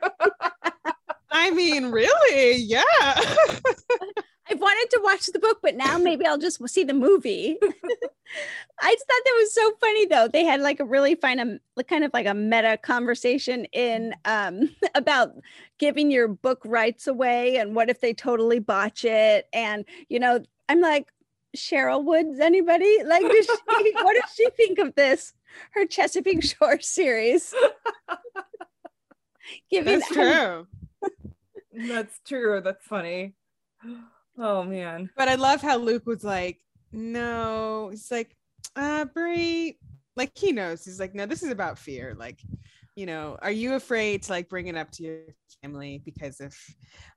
[1.39, 2.55] I mean, really?
[2.57, 2.83] Yeah.
[4.51, 8.91] i wanted to watch the book but now maybe i'll just see the movie i
[8.93, 12.03] just thought that was so funny though they had like a really fine um, kind
[12.03, 15.33] of like a meta conversation in um about
[15.77, 20.41] giving your book rights away and what if they totally botch it and you know
[20.67, 21.07] i'm like
[21.55, 25.33] sherryl woods anybody like does she, what does she think of this
[25.71, 27.53] her chesapeake shore series
[29.69, 30.67] giving That's true.
[31.87, 32.61] That's true.
[32.63, 33.35] That's funny.
[34.37, 35.09] Oh man.
[35.17, 36.59] But I love how Luke was like,
[36.91, 38.35] no, he's like,
[38.75, 39.77] uh, Bree,
[40.15, 40.85] like he knows.
[40.85, 42.15] He's like, no, this is about fear.
[42.17, 42.39] Like,
[42.95, 45.19] you know, are you afraid to like bring it up to your
[45.61, 46.55] family because of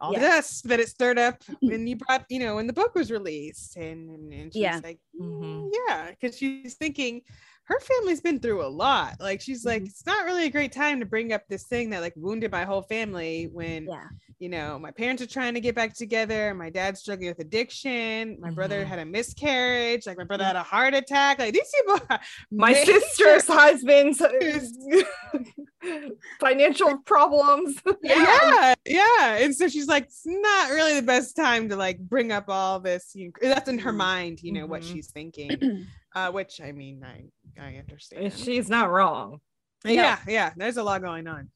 [0.01, 0.21] all Yeah.
[0.21, 3.11] the dust that it stirred up when you brought, you know, when the book was
[3.11, 3.77] released?
[3.77, 4.81] And, and, she's Yeah.
[4.83, 4.99] like.
[5.21, 7.23] "Mm, yeah, because she's thinking
[7.65, 9.15] her family's been through a lot.
[9.21, 9.87] Like, she's like, Mhm.
[9.87, 12.65] it's not really a great time to bring up this thing that like wounded my
[12.65, 14.05] whole family when yeah
[14.39, 16.53] you know, my parents are trying to get back together.
[16.53, 18.37] My dad's struggling with addiction.
[18.41, 18.89] My brother Mhm.
[18.89, 20.05] had a miscarriage.
[20.05, 21.39] Like my brother had a heart attack.
[21.39, 22.21] Like these people, are
[22.51, 24.21] My sister's husband's
[26.41, 27.81] financial problems.
[28.03, 29.37] Yeah, yeah.
[29.37, 32.81] And so she's like, it's not really the best time to like bring up all
[32.81, 33.13] this.
[33.15, 33.97] You that's in her Mhm.
[33.97, 34.93] mind, you know, what Mhm.
[34.93, 35.87] she's thinking.
[36.15, 37.25] uh, which I mean, I
[37.61, 38.33] I understand.
[38.35, 39.41] She's not wrong.
[39.85, 40.53] yeah, yeah.
[40.57, 41.49] There's a lot going on.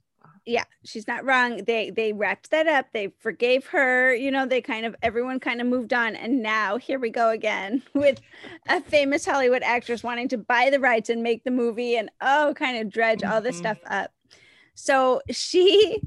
[0.45, 4.61] yeah she's not wrong they they wrapped that up they forgave her you know they
[4.61, 8.21] kind of everyone kind of moved on and now here we go again with
[8.69, 12.53] a famous hollywood actress wanting to buy the rights and make the movie and oh
[12.57, 13.65] kind of dredge all this Mhm.
[13.65, 14.11] stuff up
[14.75, 16.01] so she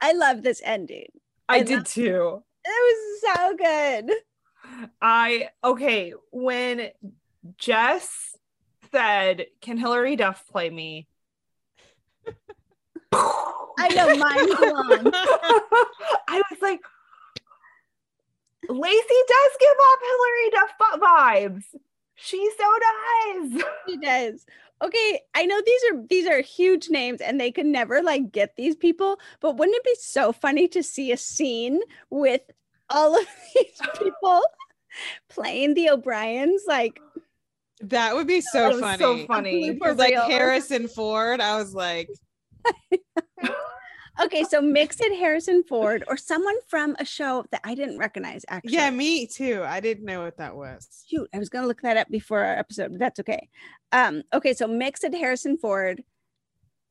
[0.00, 1.08] i love this ending
[1.48, 2.42] I, I did love- too.
[2.64, 4.10] it was so good
[5.00, 6.90] I okay when
[7.56, 8.36] Jess
[8.92, 11.06] said, "Can Hilary Duff play me?"
[13.12, 15.12] i know blown
[16.28, 16.80] I was like,
[18.68, 21.64] Laci does give off Hilary Duff vibes.
[22.14, 23.64] She so does.
[23.88, 24.46] she does
[24.82, 28.56] okay i know these are these are huge names and they could never like get
[28.56, 32.42] these people but wouldn't it be so funny to see a scene with
[32.88, 34.42] all of these people
[35.28, 37.00] playing the o'briens like
[37.82, 38.98] That would be That so was funny.
[38.98, 39.78] so funny.
[39.78, 40.22] For like real.
[40.22, 42.08] Harrison Ford, I was like,
[44.20, 48.44] okay so mix it harrison ford or someone from a show that i didn't recognize
[48.48, 49.62] actually yeah, me too.
[49.64, 51.04] I didn't know what that was.
[51.08, 53.48] shoot i was going to look that up before our episode but that's okay
[53.92, 56.02] um okay so mix it harrison ford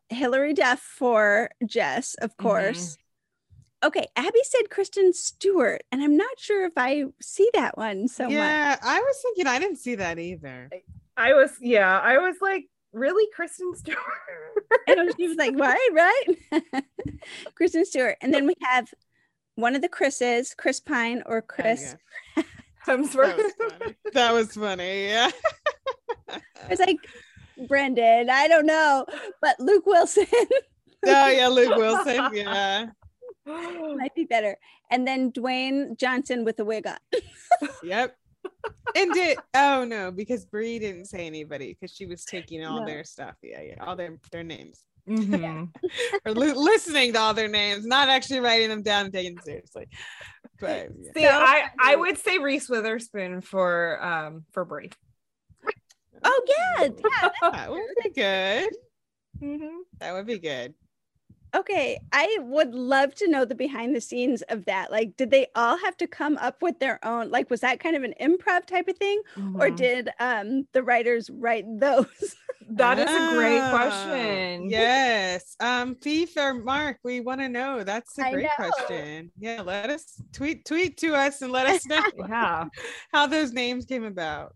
[0.09, 2.97] hilary duff for jess of course
[3.83, 8.25] okay abby said kristen stewart and i'm not sure if i see that one so
[8.25, 10.69] much yeah, I was thinking I didn't see that either.
[11.17, 13.97] I was, yeah, I was like, really, Kristen Stewart?
[14.87, 16.83] and she was like, right, right.
[17.55, 18.17] Kristen Stewart.
[18.21, 18.89] And then we have
[19.55, 21.95] one of the Chris's, Chris Pine or oh, Chris.
[22.37, 22.43] Yeah,
[22.87, 23.35] Hemsworth.
[23.35, 23.95] that was funny.
[24.13, 25.07] That was funny.
[25.07, 25.31] Yeah.
[26.29, 26.97] I was like,
[27.67, 29.05] Brendan, I don't know,
[29.41, 30.25] but Luke Wilson
[31.05, 32.29] oh yeah, Luke Wilson.
[32.33, 32.87] Yeah.
[33.97, 34.57] might be better.
[34.91, 36.97] And then Dwayne Johnson with a wig on.
[37.83, 38.15] Yep.
[38.95, 42.85] And did oh no, because Bree didn't say anybody because she was taking all No.
[42.85, 43.35] their stuff.
[43.43, 45.69] Yeah, yeah, all their their names Mhm.
[46.25, 49.43] or li- listening to all their names, not actually writing them down and taking them
[49.43, 49.87] seriously.
[50.59, 51.11] But yeah.
[51.15, 54.89] See, So I, I would say Reese Witherspoon for um for Bree.
[56.23, 56.83] Oh, yeah.
[56.83, 57.29] Yeah.
[57.51, 58.69] that would be good.
[59.41, 59.77] Mhm.
[59.99, 60.73] That would be good.
[61.55, 64.91] Okay, I would love to know the behind the scenes of that.
[64.91, 67.31] Like, did they all have to come up with their own?
[67.31, 69.21] Like, was that kind of an improv type of thing,
[69.59, 69.75] or Mhm.
[69.75, 72.35] did um the writers write those?
[72.71, 74.69] that is a great Ah, question.
[74.69, 75.55] Yes.
[75.59, 77.83] Um, Phoef or Mark, we want to know.
[77.83, 78.49] That's a I great know.
[78.55, 79.31] question.
[79.37, 82.65] Yeah, let us tweet tweet to us and let us know Yeah.
[83.13, 84.55] how those names came about.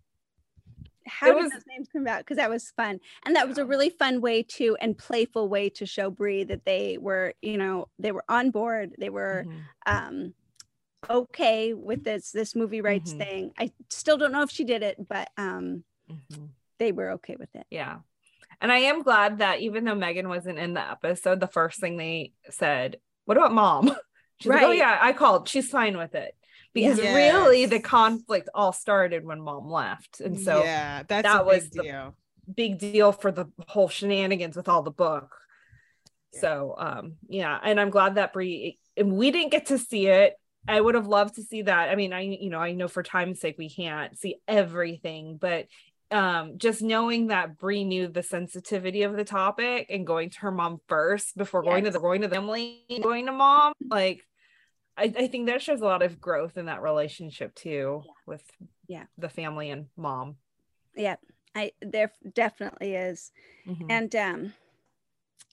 [1.06, 2.20] How It did was- those names come about?
[2.20, 5.70] Because that was fun, and that was a really fun way to and playful way
[5.72, 8.96] to show Bree that they were, you know, they were on board.
[8.98, 9.62] They were Mhm.
[9.86, 10.34] um
[11.10, 13.18] okay with this this movie rights Mhm.
[13.18, 13.54] thing.
[13.58, 16.50] I still don't know if she did it, but um Mhm.
[16.80, 17.66] they were okay with it.
[17.70, 18.00] Yeah.
[18.62, 21.98] And I am glad that even though Megan wasn't in the episode, the first thing
[21.98, 23.92] they said, What about mom?
[24.40, 25.48] She's like, Oh, yeah, I called.
[25.50, 26.36] She's fine with it.
[26.74, 27.16] Because Yes.
[27.16, 30.20] really the conflict all started when mom left.
[30.22, 32.16] And so yeah, that's that was big the- deal.
[32.56, 35.36] big deal for the whole shenanigans with all the book.
[36.34, 36.40] Yeah.
[36.42, 40.34] So um yeah, and I'm glad that Bree and we didn't get to see it.
[40.68, 41.90] I would have loved to see that.
[41.90, 45.68] I mean, I you know, I know for time's sake we can't see everything, but
[46.10, 50.52] um just knowing that Bree knew the sensitivity of the topic and going to her
[50.52, 54.26] mom first before going to the going to the family going to mom, like
[54.98, 58.44] I, I think that shows a lot of growth in that relationship too with
[58.88, 59.06] Yeah.
[59.18, 60.38] the family and mom.
[60.96, 61.16] Yeah,
[61.56, 63.32] I there definitely is.
[63.68, 63.86] Mhm.
[63.90, 64.54] and um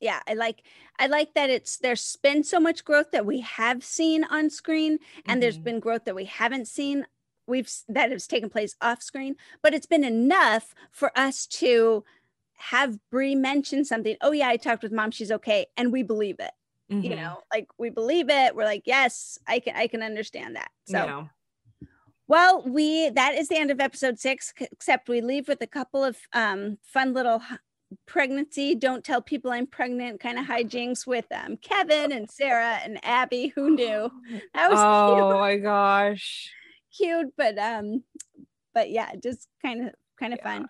[0.00, 0.62] yeah i like
[0.98, 4.98] i like that it's there's been so much growth that we have seen on screen
[5.26, 5.64] and there's Mhm.
[5.64, 7.06] been growth that we haven't seen
[7.46, 12.04] we've that has taken place off screen but it's been enough for us to
[12.54, 16.36] have Bree mention something oh yeah i talked with mom she's okay and we believe
[16.40, 16.52] it
[16.90, 17.16] you Mhm.
[17.16, 21.04] know like we believe it we're like yes i can i can understand that so
[21.06, 21.24] Yeah.
[22.26, 26.04] well, we that is the end of episode six, except we leave with a couple
[26.04, 27.42] of um, fun little
[28.06, 33.04] pregnancy, don't tell people I'm pregnant kind of hijinks with um, Kevin and Sarah and
[33.04, 33.48] Abby.
[33.56, 34.10] Who knew?
[34.54, 36.50] That was oh my gosh.
[36.96, 38.04] cute, cute, but um,
[38.74, 40.52] but yeah, just kind of kind of Yeah.
[40.58, 40.68] fun.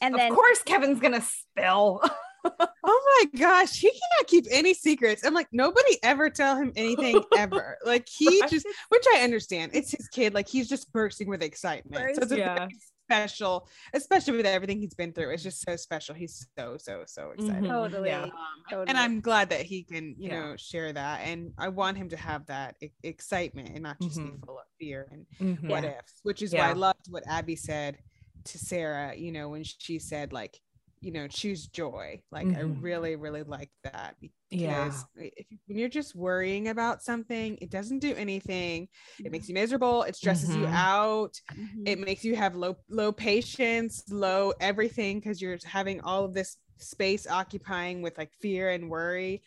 [0.00, 2.00] And then of then course Kevin's gonna spill.
[2.44, 5.24] Oh my gosh, he cannot keep any secrets.
[5.24, 7.78] I'm like, nobody ever tell him anything ever.
[7.84, 8.50] Like he Right?
[8.50, 10.34] just, which I understand, it's his kid.
[10.34, 12.16] Like he's just bursting with excitement.
[12.16, 12.54] So it's Yeah.
[12.58, 12.76] very
[13.08, 15.30] special, especially with everything he's been through.
[15.30, 16.14] It's just so special.
[16.14, 17.62] He's so so so excited.
[17.64, 17.68] Mhm.
[17.68, 18.22] totally, Yeah.
[18.24, 18.30] Um,
[18.68, 18.88] totally.
[18.88, 20.40] and I'm glad that he can, you Yeah.
[20.40, 21.20] know, share that.
[21.20, 24.32] And I want him to have that e- excitement and not just Mhm.
[24.40, 25.26] be full of fear and
[25.58, 25.68] Mhm.
[25.68, 27.98] what ifs, which is why I loved what Abby said
[28.44, 30.58] to Sarah, you know, when she said, like,
[31.02, 32.22] you know, choose joy.
[32.30, 32.82] Like, I Mhm.
[32.82, 35.02] really, really like that because Yeah.
[35.16, 38.88] if, you- when you're just worrying about something, it doesn't do anything.
[39.18, 40.02] It makes you miserable.
[40.04, 40.74] It stresses you Mhm.
[40.74, 41.40] out.
[41.52, 41.88] Mhm.
[41.88, 46.56] It makes you have low, low patience, low everything because you're having all of this
[46.78, 49.42] space occupying with like fear and worry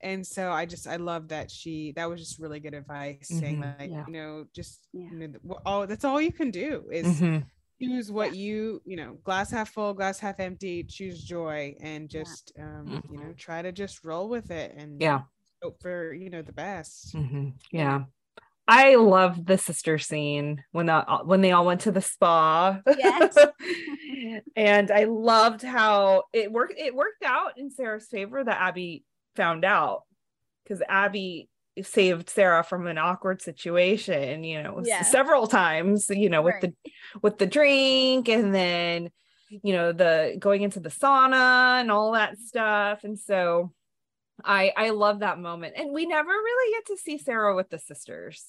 [0.00, 3.58] and so i just i love that she that was just really good advice saying
[3.58, 4.04] Mhm, like yeah.
[4.06, 5.08] you know just Yeah.
[5.12, 7.44] you know all that's all you can do is Mhm.
[7.80, 12.52] Choose what you you know glass half full glass half empty choose joy and just
[12.58, 15.22] um you know try to just roll with it and Yeah.
[15.62, 17.54] hope for you know the best Mhm.
[17.70, 18.04] Yeah.
[18.68, 22.80] I love the sister scene when the, when they all went to the spa.
[22.86, 23.36] Yes.
[24.56, 26.74] and I loved how it worked.
[26.78, 29.02] It worked out in Sarah's favor that Abby
[29.34, 30.02] found out
[30.62, 31.48] because Abby
[31.82, 35.02] saved Sarah from an awkward situation, you know, Yeah.
[35.02, 36.74] several times, you know, with the
[37.22, 39.10] with the drink and then
[39.50, 43.02] you know the going into the sauna and all that stuff.
[43.04, 43.72] And so
[44.44, 45.74] I I love that moment.
[45.76, 48.46] And we never really get to see Sarah with the sisters.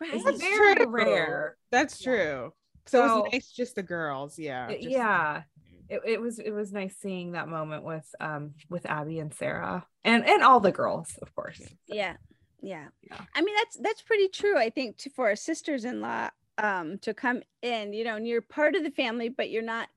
[0.00, 0.14] right.
[0.14, 0.86] It's That's very true.
[0.88, 1.56] rare.
[1.70, 2.52] that's true
[2.88, 5.42] so, it was nice just the girls yeah just- yeah.
[5.88, 9.86] It, it was it was nice seeing that moment with um with Abby and Sarah
[10.04, 11.60] and and all the girls, of course.
[11.86, 12.16] yeah
[12.60, 13.18] yeah Yeah.
[13.34, 17.92] i mean that's that's pretty true i think to, for sisters-in-law um to come in
[17.92, 19.88] you know and you're part of the family but you're not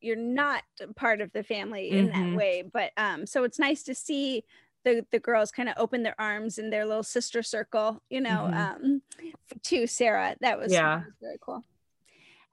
[0.00, 0.62] you're not
[0.96, 2.12] part of the family in Mhm.
[2.12, 4.44] that way but um so it's nice to see
[4.84, 8.48] the the girls kind of open their arms in their little sister circle you know
[8.52, 8.56] Mhm.
[8.56, 9.02] um
[9.62, 10.96] to sarah that was, Yeah.
[10.98, 11.62] that was very cool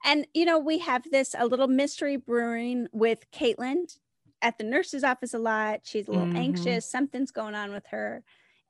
[0.04, 3.98] and you know we have this a little mystery brewing with caitlin
[4.42, 6.36] at the nurse's office a lot she's a little Mhm.
[6.36, 8.22] anxious something's going on with her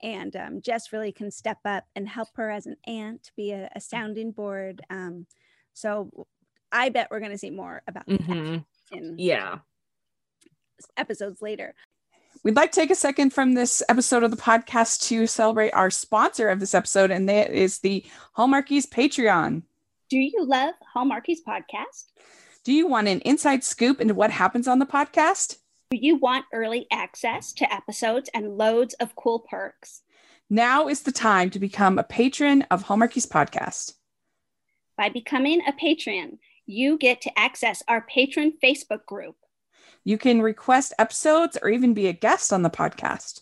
[0.02, 3.70] and um, Jess really can step up and help her as an aunt, be a,
[3.74, 4.82] a sounding board.
[4.90, 5.26] Um,
[5.74, 6.26] so
[6.72, 8.64] I bet we're going to see more about Mhm.
[8.90, 9.58] that in Yeah.
[10.96, 11.74] episodes later.
[12.42, 15.90] We'd like to take a second from this episode of the podcast to celebrate our
[15.90, 18.04] sponsor of this episode, and that is the
[18.36, 19.62] Hallmarkies Patreon.
[20.08, 22.06] Do you love Hallmarkies podcast?
[22.64, 25.58] Do you want an inside scoop into what happens on the podcast?
[25.90, 30.02] Do you want early access to episodes and loads of cool perks?
[30.48, 33.94] Now is the time to become a patron of Hallmarkies podcast.
[34.96, 39.34] By becoming a patron, you get to access our patron Facebook group.
[40.04, 43.40] You can request episodes or even be a guest on the podcast.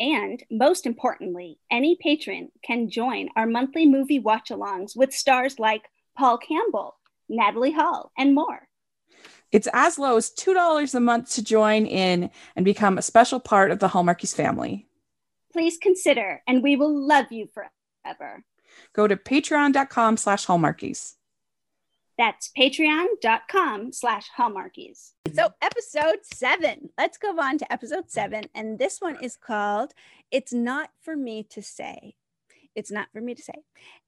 [0.00, 5.82] And most importantly, any patron can join our monthly movie watch alongs with stars like
[6.16, 6.96] Paul Campbell,
[7.28, 8.65] Natalie Hall, and more.
[9.52, 13.70] It's as low as $2 a month to join in and become a special part
[13.70, 14.86] of the Hallmarkies family.
[15.52, 18.44] Please consider, and we will love you forever.
[18.92, 21.14] Go to patreon.com slash hallmarkies.
[22.18, 25.12] That's patreon.com slash hallmarkies.
[25.34, 26.90] So, episode seven.
[26.96, 28.44] Let's go on to episode seven.
[28.54, 29.92] And this one is called
[30.30, 32.14] It's Not For Me to Say.
[32.74, 33.54] It's not for me to say.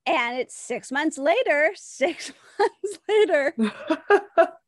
[0.07, 1.72] And it's six months later.
[1.74, 3.55] Six months later.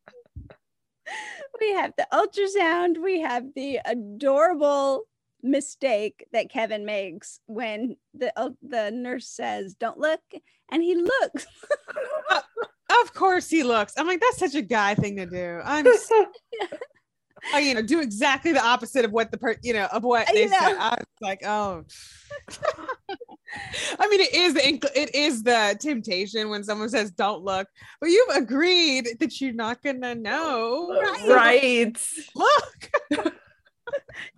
[1.60, 3.02] we have the ultrasound.
[3.02, 5.04] We have the adorable
[5.42, 10.20] mistake that Kevin makes when the uh, the nurse says, "Don't look,"
[10.70, 11.46] and he looks.
[13.02, 13.94] Of course he looks.
[13.96, 15.60] I'm like, that's such a guy thing to do.
[15.64, 16.26] I'm so,
[17.54, 20.28] I, you know, do exactly the opposite of what the per, you know, of what
[20.28, 20.58] I they know.
[20.58, 20.76] said.
[20.76, 21.84] I was like, oh.
[23.98, 27.68] I mean, it is the inc- it is the temptation when someone says "don't look,"
[28.00, 30.98] but you've agreed that you're not gonna know.
[31.00, 31.28] Right.
[31.28, 32.08] Right.
[32.34, 33.34] Look.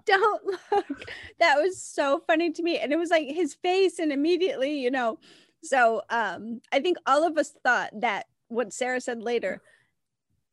[0.07, 1.11] Don't look.
[1.39, 4.91] That was so funny to me, and it was like his face, and immediately, you
[4.91, 5.19] know.
[5.63, 9.61] So, um, I think all of us thought that what Sarah said later.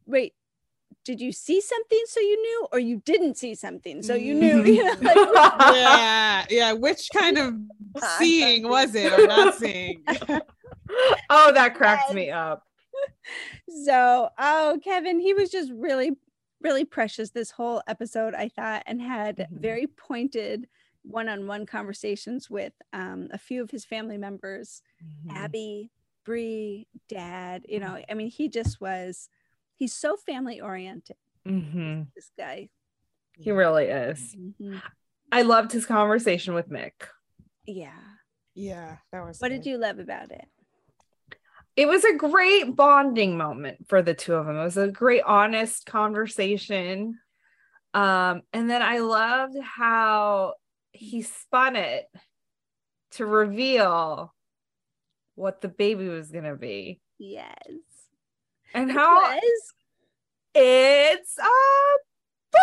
[0.06, 0.34] Wait,
[1.06, 4.64] did you see something so you knew, or you didn't see something so you knew?
[4.64, 6.74] You know, like, yeah, yeah.
[6.74, 7.56] Which kind of
[8.18, 10.04] seeing was it or not seeing?
[11.30, 12.64] oh, that cracked me up.
[13.86, 16.12] so oh kevin he was just really
[16.62, 19.62] really precious this whole episode i thought and had Mhm.
[19.62, 20.68] very pointed
[21.04, 25.38] one-on-one conversations with um, a few of his family members Mm-hmm.
[25.38, 25.92] abby
[26.26, 29.30] Bree, dad you know i mean he just was
[29.80, 31.16] he's so family oriented
[31.48, 32.08] Mhm.
[32.16, 32.70] this guy
[33.38, 34.36] He really is.
[34.36, 34.82] Mhm.
[35.32, 37.08] I loved his conversation with Mick.
[37.66, 37.98] yeah
[38.54, 39.40] Yeah, that was.
[39.40, 40.46] what did you love about it
[41.76, 44.58] It was a great bonding moment for the two of them.
[44.58, 47.18] It was a great, honest conversation.
[47.94, 50.56] Um, and then I loved how
[50.92, 52.06] he spun it
[53.12, 54.36] to reveal
[55.36, 57.56] what the baby was gonna be yes
[58.74, 59.74] and how was
[60.56, 61.42] it's a
[62.52, 62.60] boy.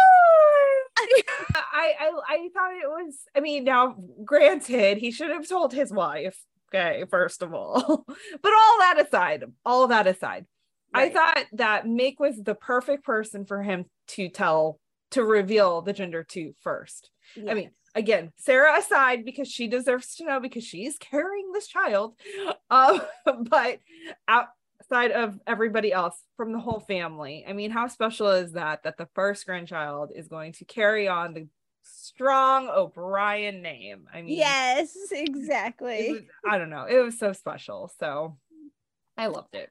[1.55, 3.17] I, I I thought it was.
[3.35, 6.39] I mean, now granted, he should have told his wife.
[6.75, 8.05] Okay, first of all,
[8.43, 10.47] but all that aside, all that aside,
[10.93, 14.81] I thought that Mick was the perfect person for him to tell
[15.13, 17.11] to reveal the gender to first.
[17.49, 22.15] I mean, again, Sarah aside because she deserves to know because she's carrying this child.
[22.69, 23.01] Um,
[23.49, 23.79] but
[24.91, 28.97] outside of everybody else from the whole family, I mean, how special is that that
[28.97, 31.47] the first grandchild is going to carry on the
[31.82, 34.09] strong O'Brien name?
[34.12, 37.91] I mean, yes exactly was- I don't know, it was so special.
[37.99, 38.37] So
[39.16, 39.70] I loved it.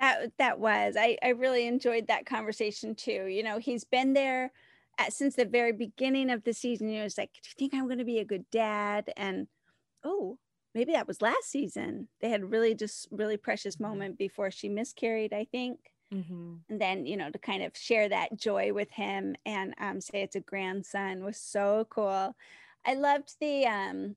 [0.00, 0.96] that that was.
[0.98, 3.26] I, I really enjoyed that conversation too.
[3.26, 4.52] You know he's been there
[4.98, 6.88] at, since the very beginning of the season.
[6.88, 9.10] You know it's like do you think i'm going to be a good dad?
[9.16, 9.46] And
[10.04, 10.38] oh
[10.76, 12.06] maybe that was last season.
[12.20, 15.78] They had really just really precious moment before she miscarried i think.
[16.68, 20.22] And then you know to kind of share that joy with him and um, say
[20.22, 22.36] it's a grandson was so cool.
[22.84, 24.16] I loved the um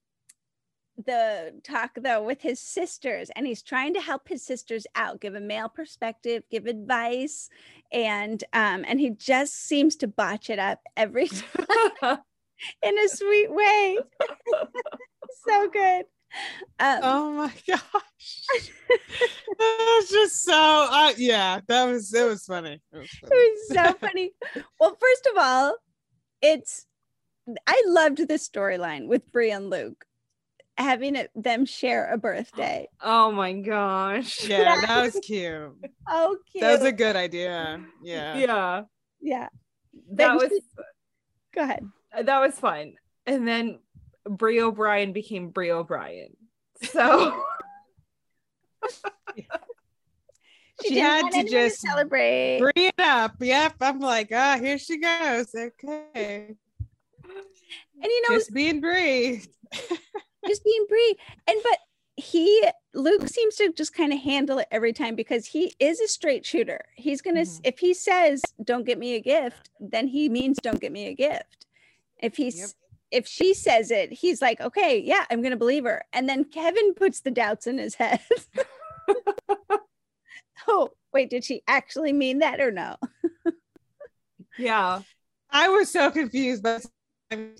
[1.05, 5.33] the talk though with his sisters and he's trying to help his sisters out give
[5.33, 7.49] a male perspective give advice
[7.93, 11.27] and um and he just seems to botch it up every
[12.01, 12.17] time
[12.83, 13.97] in a sweet way.
[15.45, 16.05] So good
[16.79, 18.71] um, Oh my gosh.
[19.57, 20.53] that was just so
[20.91, 22.81] uh, yeah, that was it was funny.
[22.93, 23.31] It was funny.
[23.35, 24.31] it was so funny.
[24.79, 25.75] Well, first of all,
[26.41, 26.85] it's
[27.67, 30.05] I loved this storyline with Bree and Luke
[30.77, 32.87] having it, them share a birthday.
[33.01, 34.43] oh my gosh.
[34.47, 35.71] Yeah, that was cute.
[36.07, 36.61] Oh, cute.
[36.61, 37.81] That was a good idea.
[38.03, 38.37] Yeah.
[38.37, 38.81] Yeah.
[39.19, 39.47] yeah.
[40.11, 40.83] That Then was she-
[41.53, 41.85] Go ahead.
[42.23, 42.93] that was fun.
[43.25, 43.79] And then
[44.29, 46.35] Bree O'Brien became Bree O'Brien.
[46.81, 47.33] So
[50.81, 52.59] She, She had to anyone just celebrate.
[52.59, 53.35] Bring it up.
[53.41, 53.73] Yep.
[53.81, 55.53] I'm like, ah, here she goes.
[55.53, 56.09] Okay.
[56.15, 56.55] and
[58.01, 59.41] you know, Just being Bree.
[60.47, 61.15] just being Bree.
[61.49, 61.79] And but
[62.15, 62.63] he
[62.93, 66.45] Luke seems to just kind of handle it every time because he is a straight
[66.45, 66.79] shooter.
[66.95, 67.61] He's gonna s Mhm.
[67.67, 71.13] if he says don't get me a gift, then he means don't get me a
[71.13, 71.65] gift.
[72.19, 72.69] If he's Yep.
[73.11, 76.03] If she says it, he's like, okay, yeah, I'm gonna believe her.
[76.13, 78.19] And then Kevin puts the doubts in his head.
[80.67, 82.95] oh, wait, did she actually mean that or no?
[84.57, 85.01] Yeah.
[85.49, 86.85] I was so confused, but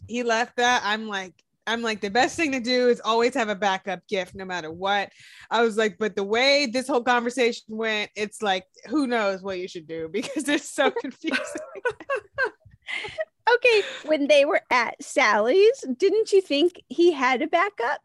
[0.08, 0.82] he left that.
[0.84, 1.34] I'm like,
[1.66, 4.72] I'm like, the best thing to do is always have a backup gift no matter
[4.72, 5.12] what.
[5.52, 9.60] I was like, but the way this whole conversation went, it's like, who knows what
[9.60, 11.62] you should do because it's so confusing.
[13.56, 18.02] Okay, when they were at Sally's, didn't you think he had a backup?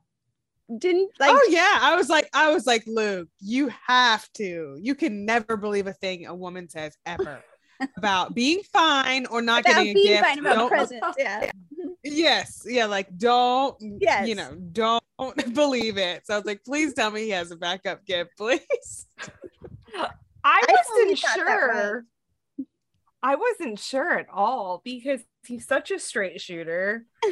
[0.78, 4.78] Didn't like oh yeah, I was like, I was like, Luke, you have to.
[4.80, 7.42] You can never believe a thing a woman says ever
[7.99, 10.24] about being fine or not about getting a being gift.
[10.24, 11.07] fine about Don't- presents.
[11.18, 11.51] Yeah.
[12.07, 14.28] Yes, yeah, like don't, Yes.
[14.28, 15.03] you know, don't
[15.55, 16.26] believe it.
[16.26, 19.07] So I was like, please tell me he has a backup gift, please.
[19.97, 20.09] I
[20.45, 22.05] I wasn't thought that was- sure.
[23.22, 27.07] I wasn't sure at all because he's such a straight shooter.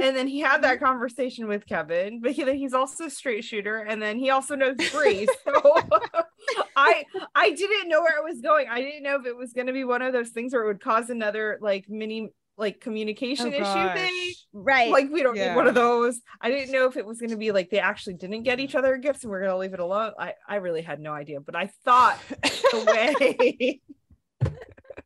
[0.00, 3.78] and then he had that conversation with Kevin, but he, he's also a straight shooter,
[3.78, 5.28] and then he also knows Bree.
[5.44, 5.78] So
[6.76, 7.04] I
[7.34, 8.66] I didn't know where it was going.
[8.68, 10.80] I didn't know if it was gonna be one of those things where it would
[10.80, 14.32] cause another like mini like communication Oh, issue thing.
[14.52, 14.90] Right.
[14.90, 16.20] Like we don't need one of those.
[16.40, 18.74] I didn't know if it was going to be like they actually didn't get each
[18.74, 20.12] other gifts and we're going to leave it alone.
[20.18, 23.80] I I really had no idea, but I thought the way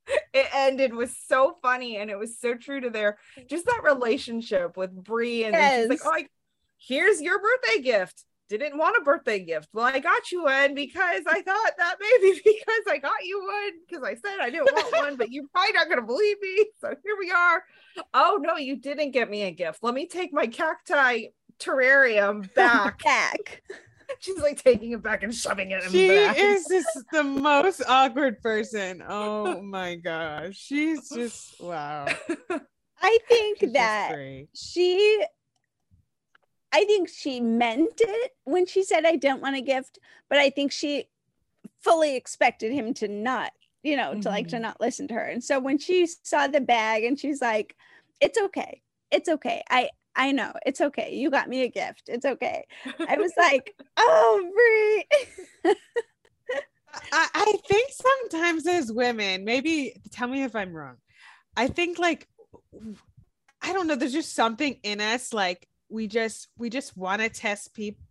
[0.07, 4.77] it ended was so funny and it was so true to their just that relationship
[4.77, 6.31] with Bree and then she's like, "Oh, like
[6.79, 9.71] here's your birthday gift." Didn't want a birthday gift.
[9.73, 13.73] Well, I got you one because I thought that maybe because I got you one
[13.89, 16.67] because I said I didn't want one, but you're probably not going to believe me.
[16.81, 17.65] So here we are.
[18.13, 19.79] Oh no, you didn't get me a gift.
[19.83, 21.29] Let me take my cacti
[21.59, 23.03] terrarium back.
[23.03, 23.63] back.
[24.25, 26.39] She's like taking it back and shoving it in She the back.
[26.39, 29.03] is just the most awkward person.
[29.07, 30.57] Oh my gosh.
[30.57, 32.07] She's just wow.
[33.03, 34.15] I think She's that
[34.55, 35.23] she
[36.73, 39.99] I think she meant it when she said I don't want a gift,
[40.31, 41.07] but I think she
[41.83, 43.53] fully expected him to not,
[43.83, 44.63] you know, to like to Mhm.
[44.63, 45.25] not listen to her.
[45.27, 47.77] And so when she saw the bag and she's like,
[48.23, 48.81] it's okay.
[49.11, 49.63] It's okay.
[49.69, 50.53] I I know.
[50.65, 51.15] It's okay.
[51.15, 52.05] You got me a gift.
[52.09, 52.67] It's okay.
[53.09, 55.75] I was like, "Oh, Bree."
[57.13, 60.97] I, I think sometimes as women, maybe tell me if I'm wrong.
[61.57, 62.29] I think like
[63.63, 67.29] I don't know, there's just something in us like we just we just want to
[67.29, 68.03] test people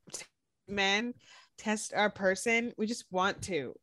[0.68, 1.14] men,
[1.58, 2.74] test our person.
[2.78, 3.76] We just want to.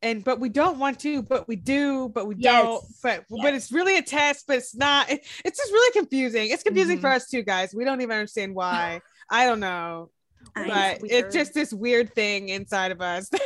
[0.00, 2.82] And but we don't want to, but we do, but we don't.
[2.82, 3.00] Yes.
[3.02, 5.10] But but it's really a test, but it's not.
[5.10, 6.50] It- it's just really confusing.
[6.50, 7.74] It's confusing for us too, guys.
[7.74, 9.00] We don't even understand why.
[9.30, 10.10] I don't know
[10.56, 13.40] I but it's just this weird thing inside of us that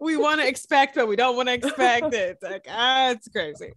[0.00, 2.30] we want to expect, but we don't want to expect it.
[2.30, 3.72] It's like ah, it's crazy.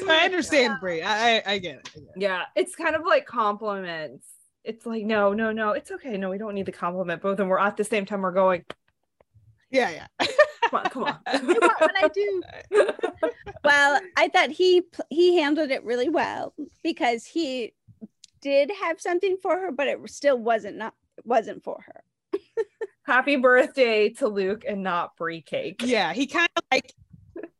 [0.00, 1.02] so I understand, Bree.
[1.02, 1.90] I, I I get it.
[1.94, 2.14] I get it.
[2.16, 4.26] Yeah, it's kind of like compliments.
[4.64, 6.16] It's like, no, no, no, it's okay.
[6.16, 7.22] No, we don't need the compliment.
[7.22, 8.64] Both of them we're at the same time, we're going,
[9.70, 10.26] Yeah, yeah.
[10.70, 11.18] come on, come on.
[11.78, 12.42] What I do.
[13.64, 17.72] well i thought he he handled it really well because he
[18.40, 20.94] did have something for her but it still wasn't not
[21.24, 22.02] wasn't for her
[23.06, 25.80] Happy birthday to Luke and not Bree cake.
[25.84, 26.92] yeah, he kind of like,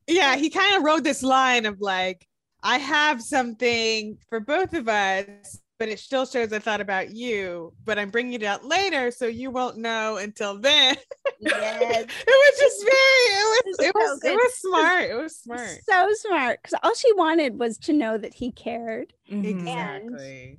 [0.08, 2.26] yeah, he kind of wrote this line of like,
[2.64, 7.72] I have something for both of us, but it still shows I thought about you,
[7.84, 10.96] but I'm bringing it out later, so you won't know until then.
[11.40, 15.04] yes it was just very, it was, it was, so it was smart.
[15.10, 15.78] It was smart.
[15.88, 19.44] so smart because all she wanted was to know that he cared Mhm.
[19.44, 20.58] Exactly.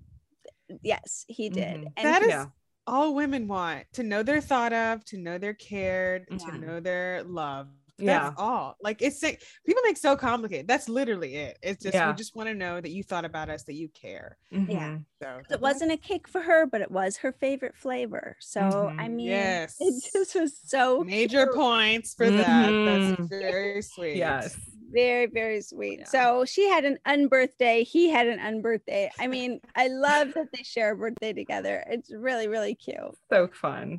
[0.83, 1.93] yes he did Mhm.
[1.97, 2.45] and That is Yeah.
[2.85, 6.59] all women want to know they're thought of, to know they're cared, to Mhm.
[6.61, 7.71] know they're loved.
[7.99, 8.19] Yeah.
[8.29, 8.75] That's all.
[8.81, 10.67] Like it's like people make so complicated.
[10.67, 11.57] That's literally it.
[11.63, 12.09] It's just Yeah.
[12.11, 14.37] we just want to know that you thought about us, that you care.
[14.53, 15.03] Mhm.
[15.21, 18.61] So it wasn't a cake for her but it was her favorite flavor so
[18.99, 19.13] i Mhm.
[19.13, 19.75] mean Yes.
[19.79, 21.55] it just was so major cute.
[21.55, 22.69] points for that.
[22.69, 23.29] That's Mhm.
[23.29, 24.17] very sweet.
[24.17, 24.55] Yes.
[24.89, 26.05] very very sweet Yeah.
[26.05, 30.63] so she had an unbirthday he had an unbirthday i mean i love that they
[30.63, 32.97] share a birthday together it's really really cute
[33.29, 33.97] So fun.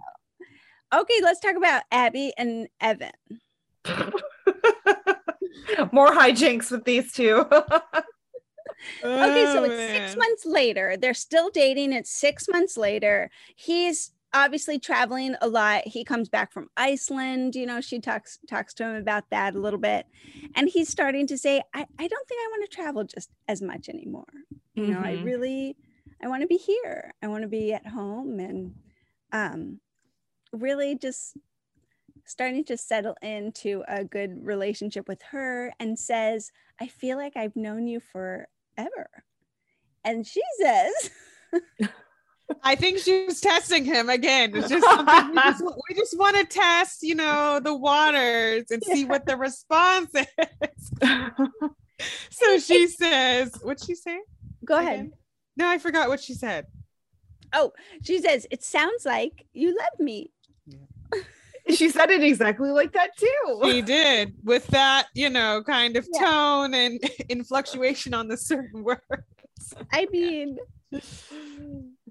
[0.94, 3.12] okay let's talk about abby and evan
[5.92, 7.44] More hijinks with these two.
[9.22, 10.96] okay so Oh, it's six months later.
[10.96, 11.92] They're still dating.
[11.92, 13.30] It's six months later.
[13.56, 15.86] He's obviously traveling a lot.
[15.86, 17.54] He comes back from iceland.
[17.54, 20.06] You know she talks talks to him about that a little bit.
[20.54, 23.62] And he's starting to say i, I don't think i want to travel just as
[23.62, 24.26] much anymore.
[24.74, 25.24] You know i Mhm.
[25.24, 25.76] really
[26.22, 27.12] i want to be here.
[27.22, 28.74] I want to be at home and
[29.32, 29.80] um,
[30.52, 31.36] really just
[32.28, 37.56] starting to settle into a good relationship with her and says, I feel like I've
[37.56, 39.08] known you forever.
[40.04, 41.10] And she says,
[42.62, 44.54] I think she was testing him again.
[44.54, 48.82] It's just something we just, we just want to test, you know, the waters and
[48.84, 50.92] see what the response is.
[52.30, 54.20] so she says, what'd she say?
[54.64, 54.94] Go ahead.
[54.94, 55.12] again?
[55.56, 56.66] No, I forgot what she said.
[57.52, 57.72] Oh,
[58.02, 60.30] she says, It sounds like you love me.
[61.74, 63.60] she said it exactly like that too.
[63.64, 66.20] She did with that, you know, kind of Yeah.
[66.24, 69.02] tone and in fluctuation on the certain words.
[69.92, 70.56] I mean,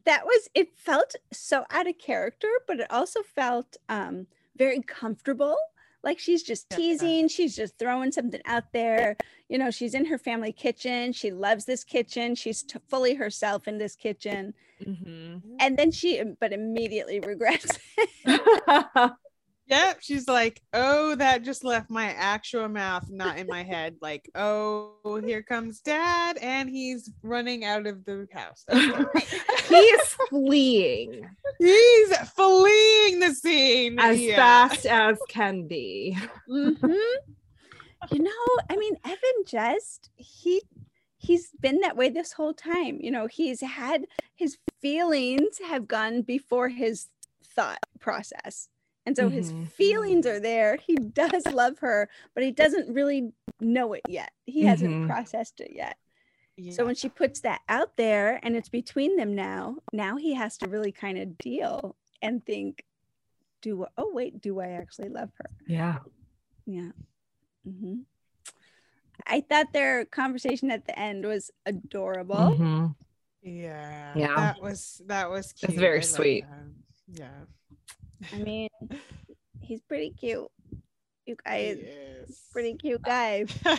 [0.05, 4.27] that was it felt so out of character, but it also felt um
[4.57, 5.55] very comfortable.
[6.03, 9.17] Like she's just teasing, she's just throwing something out there.
[9.49, 11.11] You know, she's in her family kitchen.
[11.11, 12.35] She loves this kitchen.
[12.35, 14.53] She's t- fully herself in this kitchen.
[14.85, 15.41] Mhm.
[15.59, 17.77] And then she, but immediately regrets.
[19.67, 19.97] Yep.
[20.01, 23.97] She's like, oh, that just left my actual mouth, not in my head.
[24.01, 28.65] Like, oh, here comes dad, and he's running out of the house.
[29.67, 31.27] He's fleeing
[31.59, 33.99] he's fleeing the scene.
[33.99, 34.35] as Yeah.
[34.37, 36.17] fast as can be.
[36.49, 36.97] Mhm.
[38.11, 40.61] You know, I mean, Evan just he
[41.17, 42.99] he's been that way this whole time.
[43.01, 44.05] You know, he's had
[44.35, 47.07] his feelings have gone before his
[47.43, 48.69] thought process.
[49.07, 49.69] And so his Mhm.
[49.71, 50.75] feelings are there.
[50.75, 53.31] He does love her, but he doesn't really
[53.61, 54.33] know it yet.
[54.45, 55.07] He hasn't Mhm.
[55.07, 55.97] processed it yet.
[56.71, 60.57] So when she puts that out there and it's between them now, now he has
[60.57, 62.83] to really kind of deal and think,
[63.61, 65.49] do I- oh wait, do I actually love her?
[65.67, 65.99] Yeah.
[66.65, 66.91] Yeah.
[67.65, 68.01] Mm-hmm.
[69.25, 72.35] I thought their conversation at the end was adorable.
[72.35, 72.95] Mhm.
[73.41, 74.35] yeah, Yeah.
[74.35, 75.69] that was that was cute.
[75.69, 76.43] It's very I sweet.
[76.49, 76.65] that.
[77.07, 77.45] Yeah,
[78.33, 78.69] I mean,
[79.61, 80.47] he's pretty cute.
[81.25, 82.41] You guys, is.
[82.51, 83.45] pretty cute guy.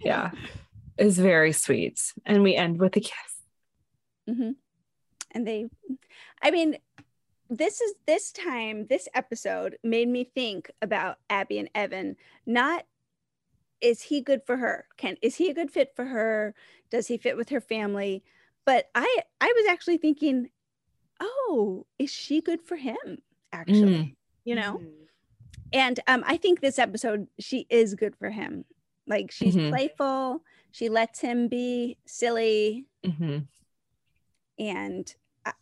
[0.00, 0.30] yeah.
[0.98, 2.00] is very sweet.
[2.24, 3.12] And we end with a kiss.
[4.28, 4.50] hmm
[5.32, 5.66] And they,
[6.42, 6.76] I mean,
[7.48, 12.16] this is this time, this episode made me think about Abby and Evan.
[12.44, 12.84] Not
[13.80, 14.86] is he good for her?
[14.96, 16.54] Can is he a good fit for her?
[16.90, 18.24] Does he fit with her family?
[18.64, 20.50] But I I was actually thinking,
[21.20, 23.18] oh, is she good for him?
[23.52, 24.78] Actually, you know.
[24.78, 24.92] Mhm.
[25.72, 28.64] and um i think this episode she is good for him
[29.08, 29.70] like she's Mhm.
[29.70, 33.46] playful she lets him be silly Mhm.
[34.58, 35.14] and
[35.44, 35.52] I,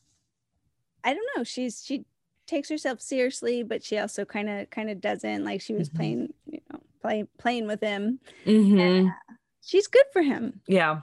[1.02, 2.04] I don't know she's she
[2.46, 5.94] takes herself seriously but she also kind of kind of doesn't like she was Mhm.
[5.96, 9.10] playing you know play, playing with him Mhm.
[9.62, 11.00] she's good for him Yeah.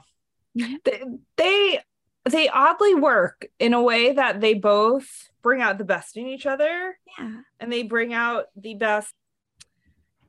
[0.56, 0.84] Mhm.
[0.84, 1.04] They,
[1.38, 1.80] they
[2.30, 6.45] they oddly work in a way that they both bring out the best in each
[6.45, 9.13] other yeah and they bring out the best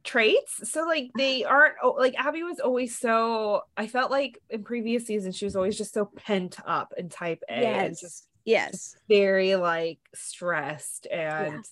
[0.04, 0.68] traits.
[0.68, 1.54] So like they uh-huh.
[1.54, 5.54] aren't oh, like Abby was always so I felt like in previous seasons she was
[5.54, 7.96] always just so pent up and type A and
[8.44, 11.64] yes just very like stressed and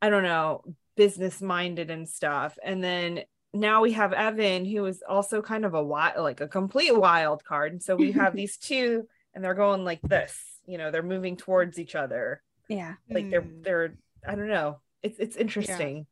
[0.00, 0.62] I don't know,
[0.96, 2.58] business minded and stuff.
[2.62, 6.48] And then now we have Evan, who is also kind of a wild, like a
[6.48, 7.72] complete wild card.
[7.72, 10.34] And so we have these two, and they're going like this.
[10.66, 12.42] You know, they're moving towards each other.
[12.68, 13.62] yeah Like they're Mm.
[13.62, 13.94] they're
[14.26, 14.80] I don't know.
[15.04, 16.06] It's it's interesting.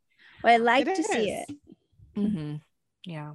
[0.44, 1.46] well i like It to see is.
[1.48, 1.56] it
[2.16, 2.60] Mhm.
[3.04, 3.32] Yeah.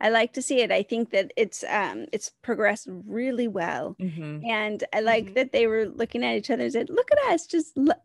[0.00, 2.86] i like to see it i think that it's um it's progressed
[3.20, 4.46] really well Mhm.
[4.46, 5.34] and I like Mhm.
[5.34, 8.04] that they were looking at each other and said, "Look at us, just lo-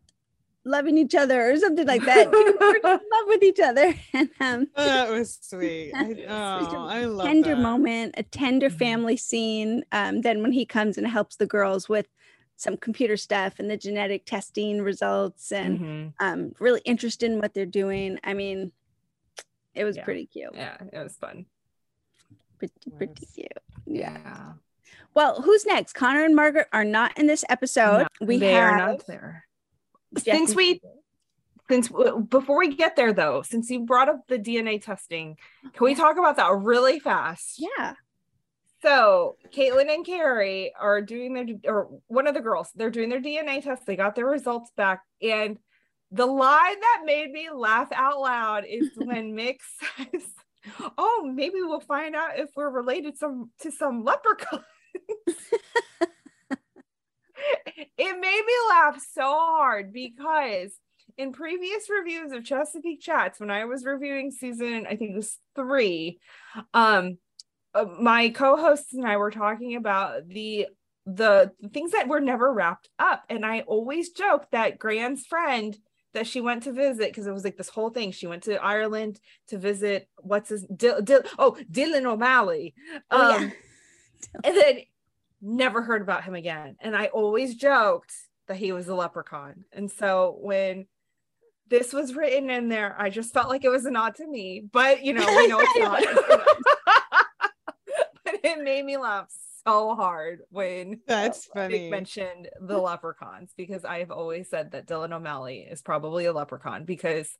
[0.64, 2.30] loving each other," or something like that.
[2.30, 5.92] we're in love with each other, and um, that was sweet.
[5.94, 7.60] I, oh, I love tender that.
[7.60, 8.78] moment, a tender Mhm.
[8.78, 9.84] family scene.
[9.92, 12.06] Um, then when he comes and helps the girls with
[12.56, 16.12] some computer stuff and the genetic testing results, and Mhm.
[16.20, 18.18] um, really interested in what they're doing.
[18.22, 18.70] I mean,
[19.74, 20.04] it was Yeah.
[20.04, 21.46] pretty cute, Yeah, it was fun.
[22.58, 23.30] pretty pretty Was.
[23.34, 23.58] cute.
[23.86, 24.52] Yeah.
[25.14, 25.92] Well, who's next?
[25.94, 28.06] Connor and Margaret are not in this episode.
[28.20, 29.46] No, we they have are not there.
[30.18, 30.80] Since we
[31.68, 31.88] since
[32.28, 35.36] before we get there though since you brought up the dna testing
[35.72, 37.54] can we talk about that really fast?
[37.58, 37.94] Yeah.
[38.82, 43.20] so caitlin and carrie are doing their or one of the girls they're doing their
[43.20, 43.86] dna test.
[43.86, 45.02] They got their results back.
[45.22, 45.58] And
[46.10, 49.58] the line that made me laugh out loud is when mick
[49.96, 50.22] says
[50.98, 54.62] oh maybe we'll find out if we're related some to some leprechaun
[57.76, 60.72] it made me laugh so hard because
[61.16, 65.38] in previous reviews of Chesapeake Chats, when I was reviewing season, I think it was
[65.54, 66.18] three,
[66.72, 67.18] um,
[67.74, 70.66] uh, my co-hosts and I were talking about the
[71.06, 73.24] the things that were never wrapped up.
[73.28, 75.76] And I always joke that Gran's friend
[76.14, 78.10] that she went to visit because it was like this whole thing.
[78.10, 82.74] She went to Ireland to visit what's his Dil, Dil, oh Dylan O'Malley.
[83.10, 83.50] Oh, Um, yeah.
[84.44, 84.78] and then
[85.44, 86.76] never heard about him again.
[86.80, 88.14] And I always joked
[88.48, 89.64] that he was a leprechaun.
[89.72, 90.86] And so when
[91.68, 94.64] this was written in there, I just felt like it was a nod to me.
[94.70, 96.02] But you know, we know it's not.
[98.24, 99.28] but it made me laugh
[99.66, 101.90] so hard when uh, That's Mick funny.
[101.90, 107.36] mentioned the leprechauns because I've always said that Dylan O'Malley is probably a leprechaun because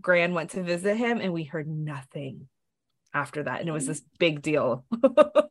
[0.00, 2.48] Gran went to visit him and we heard nothing
[3.14, 3.60] after that.
[3.60, 4.84] And it was this big deal.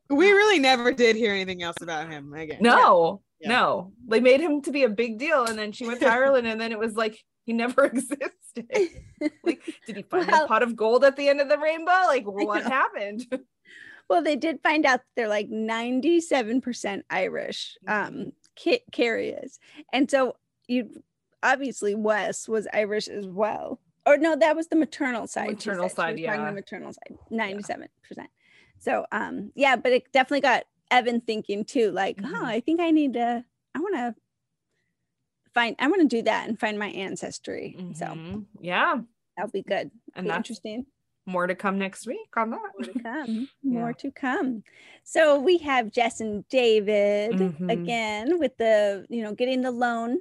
[0.10, 2.60] We really never did hear anything else about him again.
[2.62, 3.50] No, Yeah.
[3.50, 3.92] no.
[4.08, 5.46] They made him to be a big deal.
[5.46, 8.30] And then she went to Ireland and then it was like he never existed.
[9.44, 11.92] like, did he find Well- a pot of gold at the end of the rainbow?
[12.08, 13.26] Like, what happened?
[14.10, 17.78] Well, they did find out they're like 97% Irish.
[17.88, 19.60] Um, Ca- Carrie is.
[19.92, 20.36] And so
[20.68, 21.04] you
[21.44, 23.80] obviously Wes was Irish as well.
[24.08, 25.50] Or no, that was the maternal side.
[25.50, 26.46] Maternal side, yeah.
[26.46, 27.90] The maternal side, 97%.
[28.80, 32.32] So um, yeah, but it definitely got Evan thinking too, like, Mhm.
[32.34, 33.44] oh, I think I need to,
[33.76, 34.16] I want to
[35.54, 37.76] find, I want to do that and find my ancestry.
[37.94, 38.46] So Mhm.
[38.62, 39.02] yeah.
[39.36, 39.92] that'll be good.
[40.16, 40.86] And Be interesting.
[41.28, 42.60] more to come next week on that.
[42.80, 43.92] more to come Yeah.
[43.92, 44.64] to come
[45.04, 47.70] so we have jess and david Mhm.
[47.70, 50.20] again with the you know getting the loan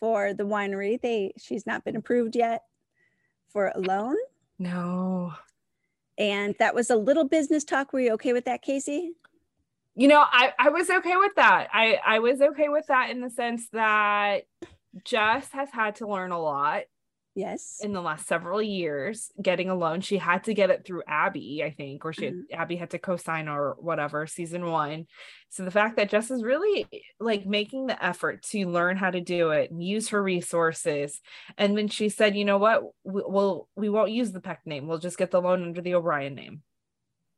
[0.00, 2.62] for the winery they she's not been approved yet
[3.52, 4.16] for a loan?
[4.58, 5.34] No.
[6.18, 7.92] and that was a little business talk.
[7.92, 9.12] Were you okay with that casey?
[9.94, 11.68] You know i i was okay with that.
[11.72, 14.44] I i was okay with that in the sense that
[15.04, 16.84] jess has had to learn a lot
[17.38, 17.78] yes.
[17.82, 21.62] in the last several years getting a loan she had to get it through abby
[21.64, 22.52] i think or she had, Mhm.
[22.52, 25.06] abby had to co-sign or whatever season one.
[25.50, 26.86] So the fact that jess is really
[27.18, 31.20] like making the effort to learn how to do it and use her resources.
[31.56, 32.82] And when she said you know what?
[33.04, 34.86] We, we'll we won't use the peck name.
[34.86, 36.62] We'll just get the loan under the o'brien name.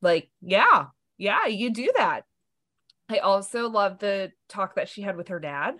[0.03, 0.87] Like yeah
[1.19, 2.23] yeah you do that.
[3.09, 5.75] I also love the talk that she had with her dad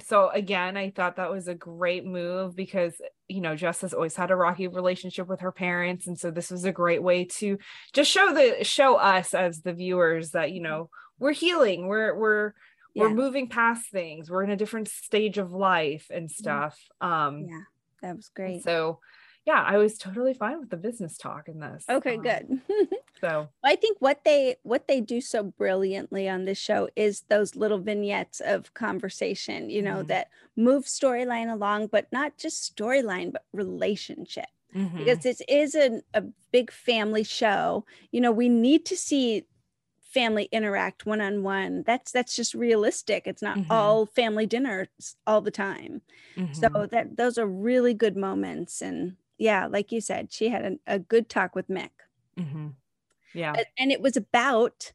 [0.00, 2.94] so again i thought that was a great move because
[3.28, 6.06] you know jess has always had a rocky relationship with her parents.
[6.06, 7.58] And so this was a great way to
[7.92, 12.52] just show the show us as the viewers that you know we're healing we're we're
[12.96, 14.30] we're moving past things.
[14.30, 16.78] We're in a different stage of life and stuff.
[17.00, 17.62] Um yeah.
[18.02, 18.62] That was great.
[18.62, 19.00] so
[19.44, 22.60] yeah i was totally fine with the business talk in this okay Um, good
[23.22, 27.56] so I think what they what they do so brilliantly on this show is those
[27.56, 30.08] little vignettes of conversation, you know, Mhm.
[30.08, 34.46] that move storyline along, but not just storyline, but relationship.
[34.74, 34.98] mhm.
[34.98, 36.22] Because this is a, a
[36.52, 37.86] big family show.
[38.12, 39.46] You know, we need to see
[40.00, 41.82] family interact one on one.
[41.84, 43.26] That's that's just realistic.
[43.26, 43.64] It's not Mhm.
[43.70, 44.88] all family dinners
[45.26, 46.02] all the time.
[46.36, 46.84] Mhm.
[46.84, 48.82] So that those are really good moments.
[48.82, 51.90] And yeah, like you said, she had a, a good talk with Mick.
[52.38, 52.74] Mhm.
[53.34, 54.92] yeah A- and it was about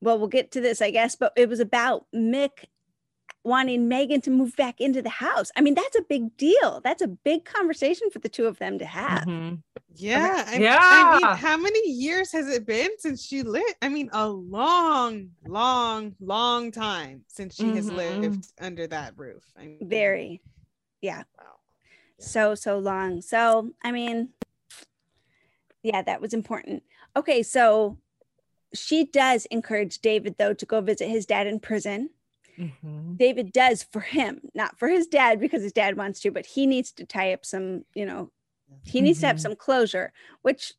[0.00, 2.66] well we'll get to this i guess but it was about mick
[3.44, 7.02] wanting megan to move back into the house i mean that's a big deal that's
[7.02, 9.62] a big conversation for the two of them to have Mhm.
[9.94, 10.44] Yeah.
[10.46, 11.18] I, I Yeah.
[11.18, 13.74] mean, how many years has it been since she lived?
[13.82, 17.96] I mean, a long, long, long time since she has Mhm.
[17.96, 19.42] lived under that roof.
[19.56, 20.40] I mean, very
[21.00, 21.57] yeah Wow.
[22.18, 24.28] So so long so i mean
[25.82, 26.82] yeah that was important
[27.16, 27.96] okay so
[28.74, 32.10] she does encourage david though to go visit his dad in prison
[32.58, 33.16] Mhm.
[33.16, 36.66] David does for him, not for his dad because his dad wants to, but he
[36.66, 38.32] needs to tie up some, you know,
[38.82, 39.40] he needs to have Mhm.
[39.40, 40.12] some closure,
[40.42, 40.72] which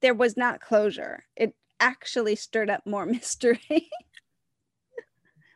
[0.00, 1.24] there was not closure.
[1.34, 3.90] It actually stirred up more mystery.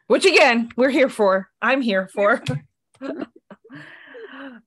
[0.08, 2.42] which again we're here for i'm here for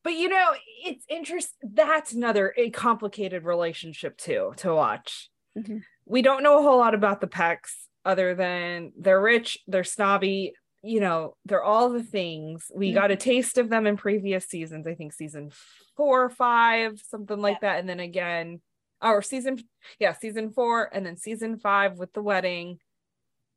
[0.03, 0.51] but you know
[0.83, 5.29] it's interesting that's another a complicated relationship too to watch.
[5.57, 5.81] Mhm.
[6.05, 10.53] we don't know a whole lot about the pecks other than they're rich they're snobby
[10.83, 12.69] you know they're all the things.
[12.75, 15.51] We got a taste of them in previous seasons i think season
[15.97, 18.61] four or five something like that and then again
[19.01, 19.57] or season
[19.99, 22.77] yeah season four and then season five with the wedding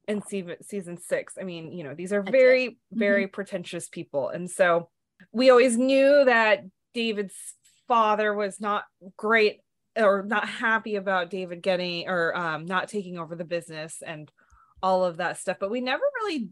[0.06, 1.34] and season season six.
[1.38, 2.38] I mean you know these are That's it.
[2.38, 4.88] very very pretentious people and so
[5.32, 6.64] we always knew that
[6.94, 7.34] david's
[7.86, 8.84] father was not
[9.16, 9.60] great
[9.96, 14.30] or not happy about david getting or um, not taking over the business and
[14.82, 16.48] all of that stuff but we never really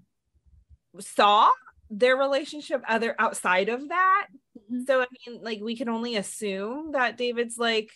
[0.98, 1.50] saw
[1.90, 4.26] their relationship other outside of that
[4.72, 4.86] Mhm.
[4.86, 7.90] so i mean like we can only assume that david's like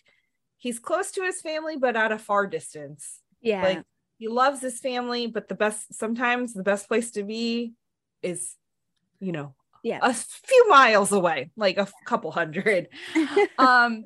[0.59, 3.63] he's close to his family but at a far distance yeah.
[3.63, 3.83] like
[4.21, 7.73] he loves his family, but the best sometimes the best place to be
[8.23, 8.55] is,
[9.19, 10.01] you know, Yeah.
[10.03, 12.89] a few miles away, like a couple hundred.
[13.59, 14.05] um,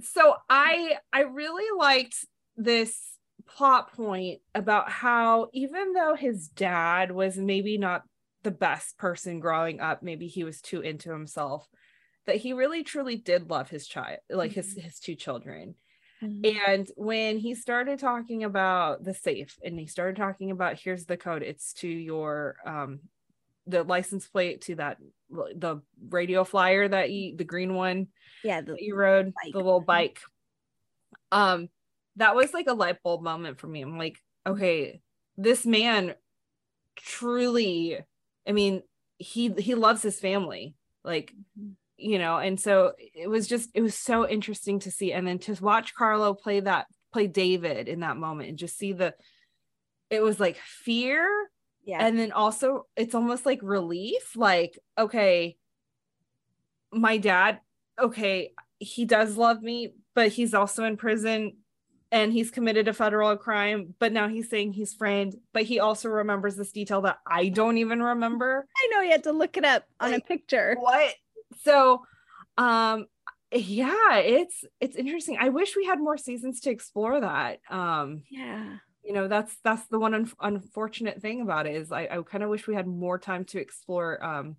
[0.00, 2.24] so I I really liked
[2.56, 2.96] this
[3.46, 8.02] plot point about how even though his dad was maybe not
[8.42, 11.66] the best person growing up, maybe he was too into himself,
[12.26, 15.74] that he really truly did love his child, like his his two children.
[16.20, 21.16] And when he started talking about the safe and he started talking about here's the
[21.16, 23.00] code, it's to your um
[23.68, 24.98] the license plate to that
[25.30, 28.08] the radio flyer that you the green one
[28.44, 28.60] yeah.
[28.60, 29.52] The, you rode, bike.
[29.52, 30.20] the little bike.
[31.32, 31.68] Um,
[32.16, 33.82] that was like a light bulb moment for me.
[33.82, 35.00] I'm like, okay,
[35.36, 36.14] this man
[36.96, 37.98] truly,
[38.46, 38.82] I mean,
[39.18, 40.74] he he loves his family.
[41.04, 41.32] Like,
[41.96, 45.12] you know, and so it was just it was so interesting to see.
[45.12, 48.92] And then to watch Carlo play that play David in that moment and just see
[48.92, 49.14] the
[50.10, 51.28] it was like fear
[51.88, 52.04] yeah.
[52.06, 55.56] and then also it's almost like relief like okay
[56.92, 57.60] my dad
[57.98, 61.56] okay he does love me but he's also in prison
[62.12, 66.10] and he's committed a federal crime but now he's saying he's framed but he also
[66.10, 69.64] remembers this detail that i don't even remember I know you had to look it
[69.64, 70.76] up on a picture.
[70.78, 71.14] what
[71.64, 72.02] so
[72.58, 73.06] um
[73.50, 78.76] yeah it's it's interesting i wish we had more seasons to explore that um Yeah.
[79.08, 82.44] You know that's that's the one un- unfortunate thing about it is i, I kind
[82.44, 84.56] of wish we had more time to explore um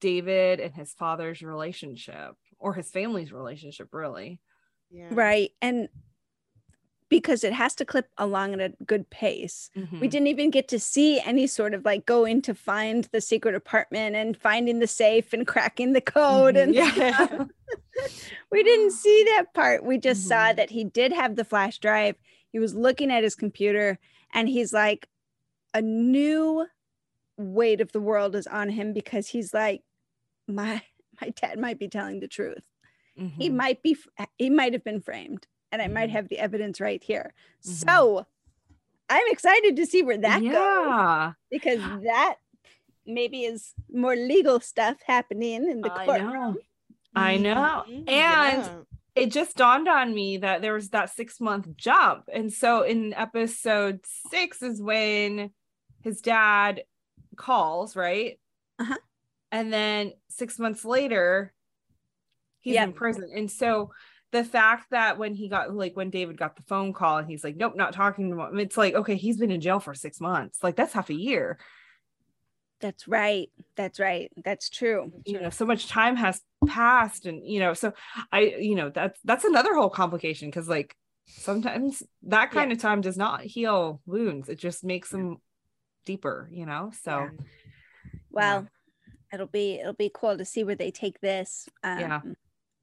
[0.00, 4.40] david and his father's relationship or his family's relationship really
[4.90, 5.08] Yeah.
[5.12, 5.50] Right.
[5.60, 5.88] And
[7.10, 9.70] because it has to clip along at a good pace.
[9.74, 10.10] We Mhm.
[10.10, 14.14] didn't even get to see any sort of like going to find the secret apartment
[14.16, 16.62] and finding the safe and cracking the code Mhm.
[16.62, 17.44] and yeah
[18.52, 19.84] we didn't see that part.
[19.84, 20.56] We just saw Mhm.
[20.56, 22.16] that he did have the flash drive.
[22.52, 23.98] He was looking at his computer
[24.32, 25.08] and he's like,
[25.72, 26.66] a new
[27.36, 29.82] weight of the world is on him because he's like,
[30.48, 30.82] my
[31.20, 32.64] my dad might be telling the truth.
[33.38, 33.54] He Mhm.
[33.54, 33.96] might be
[34.38, 36.12] he might have been framed and I might Mhm.
[36.12, 37.34] have the evidence right here.
[37.62, 37.66] Mhm.
[37.66, 38.26] So
[39.08, 42.36] I'm excited to see where that goes because that
[43.06, 46.30] maybe is more legal stuff happening in the I courtroom.
[46.32, 46.56] know.
[47.14, 47.84] I know.
[47.86, 48.08] Mhm.
[48.08, 48.82] And Yeah.
[49.14, 52.24] It just dawned on me that there was that six month jump.
[52.32, 54.00] And so in episode
[54.30, 55.50] six is when
[56.02, 56.82] his dad
[57.36, 58.38] calls, right?
[58.78, 58.96] Uh-huh.
[59.52, 61.52] And then six months later,
[62.60, 63.30] he's in prison.
[63.34, 63.90] And so
[64.32, 67.42] the fact that when he got like when David got the phone call and he's
[67.42, 70.20] like, nope, not talking to him, it's like, okay, he's been in jail for six
[70.20, 70.62] months.
[70.62, 71.58] Like that's half a year.
[72.80, 73.50] That's right.
[73.76, 74.30] That's right.
[74.44, 75.12] That's true.
[75.26, 77.92] you know so much time has passed and you know so
[78.32, 80.94] i you know that's that's another whole complication because like
[81.26, 85.38] sometimes that kind of time does not heal wounds it just makes them
[86.04, 87.30] deeper you know so
[88.30, 88.66] Well,
[89.32, 91.68] it'll be it'll be cool to see where they take this.
[91.82, 92.20] Um, Yeah.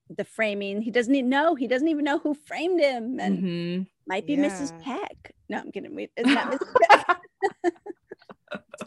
[0.10, 0.82] The framing.
[0.82, 1.54] He doesn't even know.
[1.56, 3.88] He doesn't even know who framed him, and Mhm.
[4.08, 4.72] might be Mrs.
[4.80, 5.34] Peck.
[5.50, 5.94] No, I'm kidding.
[6.16, 6.74] It's not Mrs.
[6.82, 7.74] Peck.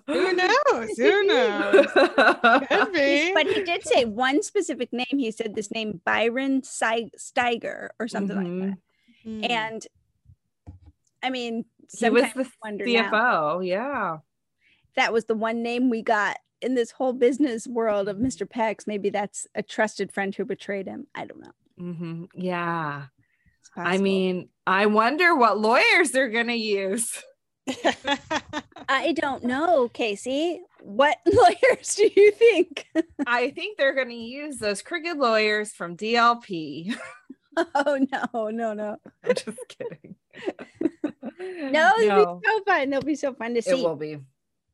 [0.06, 0.96] Who knows?
[0.96, 1.86] Who knows?
[1.92, 3.32] Could be.
[3.34, 5.06] but he did say one specific name.
[5.18, 8.60] He said this name Byron Steiger or something like Mhm.
[8.70, 8.78] that.
[9.24, 9.44] Hmm.
[9.50, 9.86] And
[11.22, 11.64] I mean,
[11.98, 13.10] he was the wonder now,
[13.58, 14.18] cfo yeah
[14.96, 18.48] that was the one name we got in this whole business world of Mr.
[18.48, 18.86] Peck's.
[18.86, 21.06] Maybe that's a trusted friend who betrayed him.
[21.14, 21.52] I don't know.
[21.80, 22.28] Mhm.
[22.34, 23.06] yeah
[23.76, 27.22] i mean i wonder what lawyers they're gonna use
[28.88, 30.62] I don't know, Casey.
[30.80, 32.86] What lawyers do you think?
[33.26, 36.94] i think they're gonna use those crooked lawyers from dlp
[37.74, 38.96] oh no, no, no.
[39.24, 40.14] i'm just kidding
[41.70, 42.92] No, it'll be so fun.
[42.92, 43.70] It'll be so fun to see.
[43.70, 44.18] it will be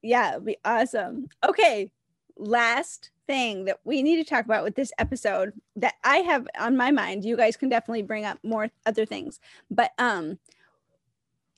[0.02, 1.28] Yeah, it'll be awesome.
[1.46, 1.90] Okay,
[2.36, 6.76] last thing that we need to talk about with this episode that I have on
[6.76, 7.24] my mind.
[7.24, 9.40] You guys can definitely bring up more other things,
[9.70, 10.38] but um,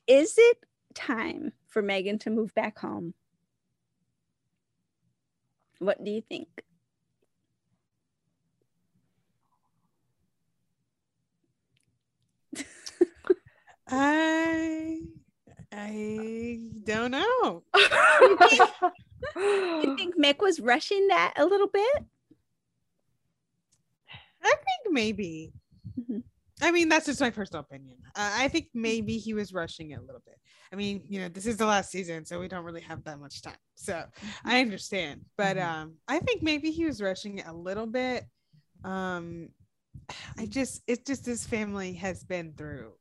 [0.06, 0.58] is it
[0.98, 3.14] time for Megan to move back home?
[5.78, 6.48] What do you think?
[13.88, 15.00] I
[15.72, 17.62] I don't know.
[17.74, 17.80] Do
[19.36, 22.04] you think Mick was rushing that a little bit?
[24.42, 25.52] I think maybe.
[26.00, 26.22] Mhm.
[26.60, 27.98] I mean, that's just my personal opinion.
[28.16, 30.38] Uh, I think maybe he was rushing it a little bit.
[30.72, 33.20] I mean, you know, this is the last season, so we don't really have that
[33.20, 33.56] much time.
[33.76, 34.04] So
[34.44, 35.64] I understand, but Mhm.
[35.64, 38.26] um, I think maybe he was rushing it a little bit.
[38.84, 39.50] Um,
[40.36, 42.97] I just, it's just his family has been through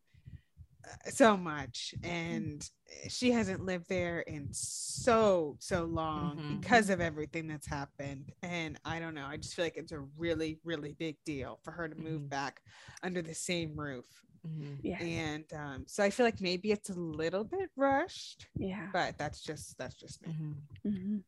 [1.10, 2.70] so much and
[3.10, 6.62] she hasn't lived there in so so long Mhm.
[6.62, 10.00] because of everything that's happened and i don't know i just feel like it's a
[10.18, 12.30] really really big deal for her to move Mhm.
[12.30, 12.62] back
[13.04, 14.06] under the same roof
[14.48, 14.78] Mhm.
[14.82, 15.04] Yeah.
[15.04, 18.90] and um so i feel like maybe it's a little bit rushed Yeah.
[18.94, 20.56] but that's just that's just me Mhm.
[20.86, 21.24] Mhm.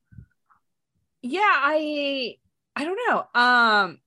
[1.22, 2.38] yeah i
[2.76, 4.00] i don't know um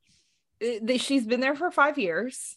[0.61, 2.57] it- the- she's been there for five years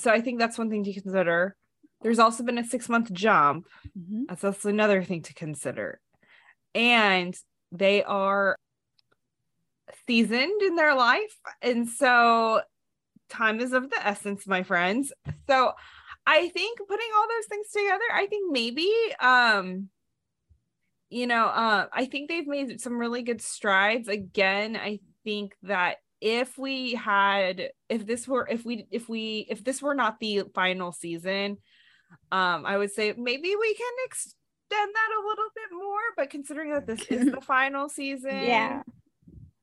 [0.00, 1.56] so i think that's one thing to consider.
[2.00, 3.66] There's also been a six month jump.
[3.98, 4.26] Mhm.
[4.28, 6.00] that's also another thing to consider.
[6.74, 7.36] And
[7.72, 8.56] they are
[10.06, 11.34] seasoned in their life.
[11.62, 12.60] And so
[13.28, 15.12] time is of the essence my friends.
[15.48, 15.72] So
[16.26, 19.88] i think putting all those things together i think maybe um
[21.08, 24.08] you know uh i think they've made some really good strides.
[24.08, 29.62] Again i think that if we had if this were if we if we if
[29.62, 31.56] this were not the final season
[32.32, 34.34] um i would say maybe we can extend
[34.70, 38.82] that a little bit more but considering that this is the final season Yeah.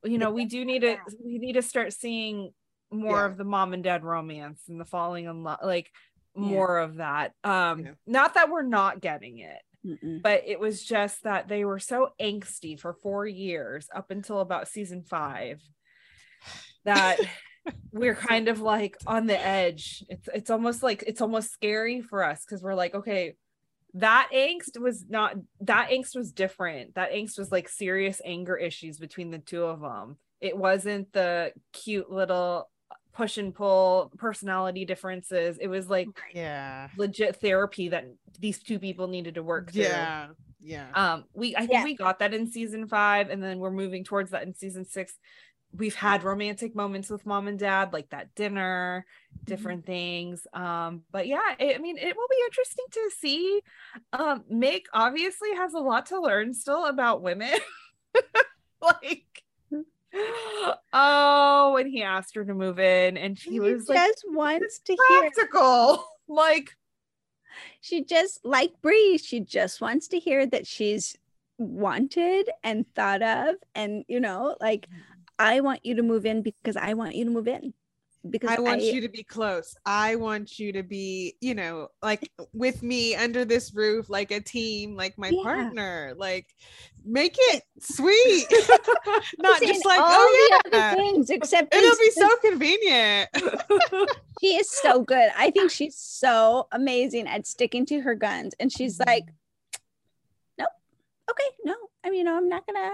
[0.03, 2.51] you know we do need to we need to start seeing
[2.91, 3.25] more Yeah.
[3.25, 5.91] of the mom and dad romance and the falling in love like
[6.35, 6.41] Yeah.
[6.41, 7.91] more of that um Yeah.
[8.07, 10.21] not that we're not getting it Mm-mm.
[10.23, 14.67] but it was just that they were so angsty for four years up until about
[14.67, 15.61] season five
[16.85, 17.19] that
[17.91, 20.03] we're kind of like on the edge.
[20.09, 23.35] It's it's almost like it's almost scary for us because we're like okay
[23.97, 26.95] that angst was not that angst was different.
[26.95, 31.51] That angst was like serious anger issues between the two of them it wasn't the
[31.73, 32.69] cute little
[33.13, 35.57] push and pull personality differences.
[35.57, 36.89] It was like yeah.
[36.97, 38.05] legit therapy that
[38.39, 39.83] these two people needed to work through.
[39.83, 40.27] Yeah.
[40.59, 40.87] Yeah.
[40.93, 41.83] Um we i think Yeah.
[41.83, 45.13] we got that in season five and then we're moving towards that in season six
[45.77, 49.05] we've had romantic moments with mom and dad like that dinner
[49.43, 53.61] different things um but yeah it, i mean it will be interesting to see
[54.13, 57.53] um mick obviously has a lot to learn still about women
[58.81, 59.43] like
[60.93, 64.79] oh when he asked her to move in and she She was like just wants
[64.79, 65.21] to hear.
[65.21, 66.75] practical like
[67.81, 69.17] She just like Bree.
[69.17, 71.15] She just wants to hear that she's
[71.57, 74.87] wanted and thought of, and you know, like
[75.37, 77.73] I want you to move in because I want you to move in
[78.29, 79.75] because I want you to be close.
[79.85, 84.39] I want you to be, you know, like with me under this roof, like a
[84.39, 85.43] team, like my Yeah.
[85.43, 86.13] partner.
[86.17, 86.47] Like,
[87.03, 88.47] make it sweet,
[89.37, 93.29] not just like, all oh the yeah, other things except it'll this- be so convenient.
[94.41, 95.29] she is so good.
[95.37, 98.53] I think she's so amazing at sticking to her guns.
[98.59, 99.05] And she's Mhm.
[99.05, 99.25] like,
[100.57, 100.69] nope,
[101.29, 102.89] okay, no, I mean, you know, I'm not gonna,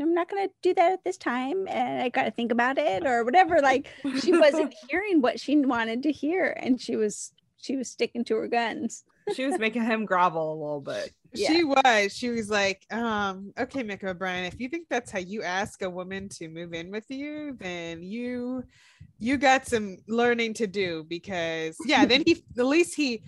[0.00, 3.06] I'm not gonna do that at this time, and I got to think about it
[3.06, 3.60] or whatever.
[3.62, 3.88] Like
[4.20, 8.36] she wasn't hearing what she wanted to hear, and she was she was sticking to
[8.36, 9.04] her guns.
[9.34, 12.14] she was making him grovel a little bit She was.
[12.14, 15.88] She was like, um, okay, Mick O'Brien, if you think that's how you ask a
[15.88, 18.64] woman to move in with you, then you
[19.18, 23.22] you got some learning to do because yeah, then he at least he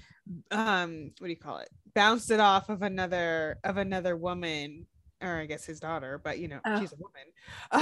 [0.51, 1.71] um what do you call it?
[1.95, 4.87] Bounced it off of another of another woman
[5.25, 6.79] or I guess his daughter, but you know, Oh.
[6.81, 7.23] she's a woman.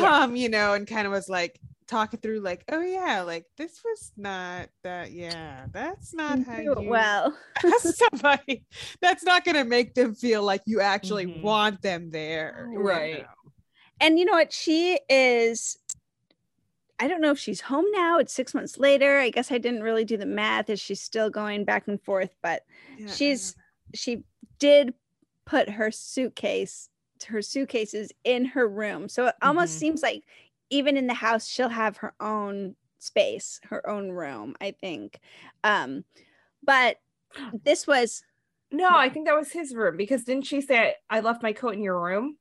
[0.03, 0.22] Yeah.
[0.22, 3.80] Um, you know, and kind of was like talking through like, oh yeah, like this
[3.84, 7.36] was not that yeah, that's not how Do you it well.
[7.78, 8.64] somebody
[9.01, 11.43] that's not going to make them feel like you actually Mhm.
[11.43, 13.18] want them there you Right.
[13.22, 13.53] know?
[14.01, 14.53] And you know what?
[14.53, 15.78] She is.
[16.99, 18.18] I don't know if she's home now.
[18.18, 19.18] It's six months later.
[19.18, 20.70] I guess I didn't really do the math.
[20.70, 22.30] Is she still going back and forth?
[22.43, 22.62] But
[22.97, 23.57] Yeah, she's
[23.95, 24.22] she
[24.59, 24.95] did
[25.45, 26.88] put her suitcase
[27.24, 29.78] her suitcases in her room so it almost Mhm.
[29.78, 30.24] seems like
[30.70, 35.18] even in the house she'll have her own space her own room i think
[35.64, 36.04] um
[36.62, 36.98] but
[37.64, 38.22] this was
[38.70, 41.74] No, I think that was his room because didn't she say I left my coat
[41.74, 42.38] in your room?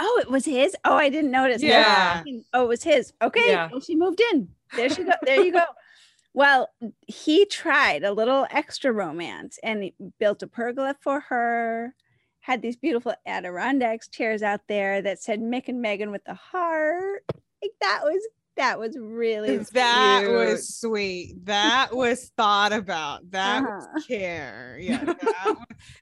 [0.00, 2.22] oh it was his oh i didn't notice No, Yeah.
[2.52, 3.68] oh it was his okay Yeah.
[3.70, 5.64] well, she moved in there she go there you go
[6.34, 6.68] well
[7.06, 11.94] he tried a little extra romance and built a pergola for her
[12.46, 17.24] had these beautiful Adirondacks chairs out there that said Mick and Megan with the heart.
[17.60, 18.22] Like that was
[18.56, 20.32] that was really that cute.
[20.32, 23.86] was sweet that was thought about that Uh-huh.
[23.94, 25.56] was care yeah that, was,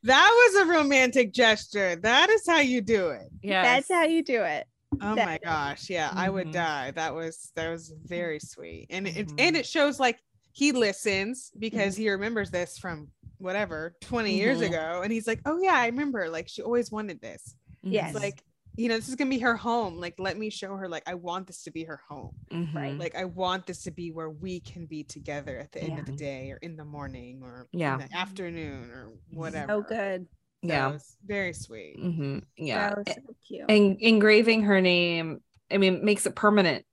[0.04, 3.62] that was a romantic gesture that is how you do it Yeah.
[3.62, 4.66] that's how you do it.
[5.02, 6.52] oh That- my gosh yeah i would Mhm.
[6.52, 9.34] die that was that was very sweet and it Mhm.
[9.38, 10.18] and it shows like
[10.52, 13.08] he listens because he remembers this from
[13.44, 14.68] whatever 20 years Mhm.
[14.68, 17.54] ago and he's like oh yeah i remember like she always wanted this
[17.86, 18.14] Yes.
[18.14, 18.42] It's like
[18.76, 20.00] you know, this is gonna be her home.
[20.00, 20.88] Like, let me show her.
[20.88, 22.34] Like, I want this to be her home.
[22.50, 22.98] Mhm.
[22.98, 26.06] Like, I want this to be where we can be together at the end of
[26.06, 27.94] the day, or in the morning, or Yeah.
[28.02, 29.74] in the afternoon, or whatever.
[29.74, 30.22] So good.
[30.64, 30.98] So yeah.
[31.24, 32.00] very sweet.
[32.00, 32.94] hmm Yeah.
[33.06, 33.14] So
[33.46, 33.70] cute.
[33.70, 35.40] And engraving her name,
[35.70, 36.84] I mean, makes it permanent.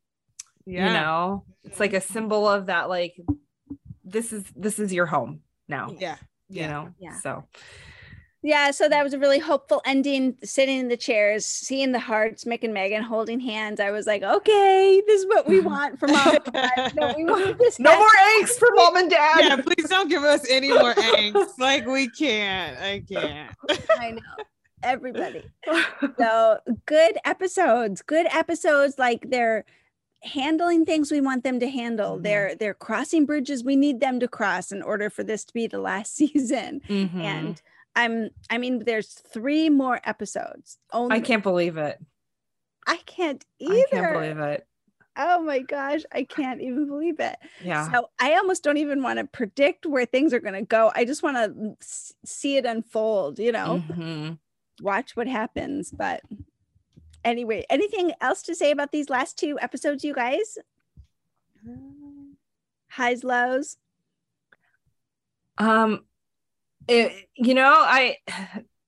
[0.68, 0.86] Yeah.
[0.88, 2.90] You know, it's like a symbol of that.
[2.90, 3.16] Like,
[4.04, 5.96] this is this is your home now.
[5.98, 6.18] Yeah.
[6.52, 6.94] You know.
[7.00, 7.20] Yeah.
[7.20, 7.44] So.
[8.44, 10.36] Yeah, so that was a really hopeful ending.
[10.44, 13.80] Sitting in the chairs, seeing the hearts, Mick and Megan holding hands.
[13.80, 16.38] I was like, okay, this is what we want from mom.
[16.46, 16.96] and dad.
[16.96, 17.78] No, we want this.
[17.80, 18.08] No more
[18.40, 19.42] angst for mom and dad.
[19.42, 21.50] yeah, please don't give us any more angst.
[21.60, 22.80] Like we can't.
[22.80, 23.56] I can't.
[24.00, 24.44] I know.
[24.84, 25.44] Everybody.
[26.18, 28.02] So good episodes.
[28.02, 28.96] Good episodes.
[28.98, 29.66] Like they're
[30.24, 32.18] handling things we want them to handle.
[32.18, 32.24] Mhm.
[32.24, 35.68] They're they're crossing bridges we need them to cross in order for this to be
[35.68, 36.82] the last season.
[36.88, 37.16] Mhm.
[37.22, 37.62] And
[37.96, 40.78] I'm I mean, there's three more episodes.
[40.94, 42.00] Only I can't believe it.
[42.88, 43.76] I can't either.
[43.82, 44.68] I can't believe it.
[45.18, 47.36] Oh my gosh, I can't even believe it.
[47.62, 47.92] Yeah.
[47.92, 50.90] So I almost don't even want to predict where things are going to go.
[50.96, 51.76] I just want to
[52.26, 54.40] see it unfold, you know, Mhm.
[54.82, 55.92] watch what happens.
[55.92, 56.22] But
[57.24, 60.58] anyway, anything else to say about these last two episodes, you guys?
[62.90, 63.78] Highs, lows.
[65.58, 66.06] Um,
[66.88, 68.18] it, you know, I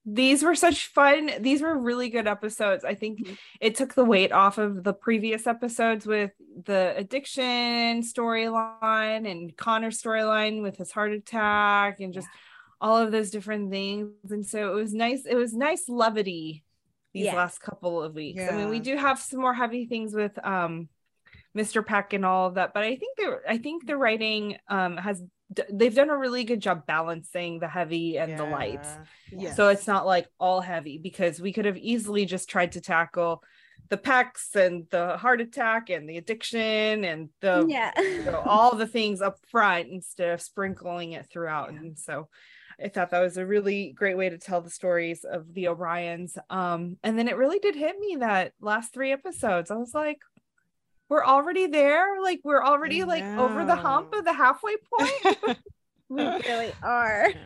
[0.05, 1.29] these were such fun.
[1.39, 2.83] These were really good episodes.
[2.83, 3.37] I think Mhm.
[3.61, 6.31] it took the weight off of the previous episodes with
[6.65, 12.27] the addiction storyline and Connor's storyline with his heart attack and just
[12.81, 14.11] all of those different things.
[14.29, 15.25] And so it was nice.
[15.25, 16.65] It was nice levity
[17.13, 17.35] these Yeah.
[17.35, 18.41] last couple of weeks.
[18.41, 20.89] I mean, we do have some more heavy things with um
[21.55, 21.85] Mr.
[21.85, 25.21] Peck and all of that, but I think they I think the writing um has
[25.53, 28.85] d- they've done a really good job balancing the heavy and the light.
[29.31, 29.53] Yeah.
[29.53, 33.43] So it's not like all heavy because we could have easily just tried to tackle
[33.89, 37.91] the pecs and the heart attack and the addiction and the yeah.
[38.01, 41.69] you know, all the things up front instead of sprinkling it throughout.
[41.71, 42.29] And so
[42.83, 46.37] I thought that was a really great way to tell the stories of the O'Briens.
[46.49, 49.71] Um, and then it really did hit me that last three episodes.
[49.71, 50.19] I was like,
[51.09, 52.21] we're already there.
[52.21, 55.57] Like we're already I like over the hump of the halfway point.
[56.09, 57.29] we really are.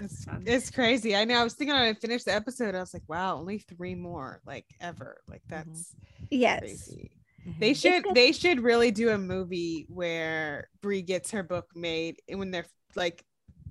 [0.00, 1.16] It's, it's crazy.
[1.16, 1.40] I know.
[1.40, 4.42] I was thinking when I finished the episode, I was like, wow, only three more,
[4.44, 5.22] like ever.
[5.26, 5.94] Like that's
[6.30, 6.60] Yes.
[6.60, 7.10] crazy.
[7.58, 8.14] They should good.
[8.14, 12.66] they should really do a movie where Bree gets her book made and when they're
[12.96, 13.24] like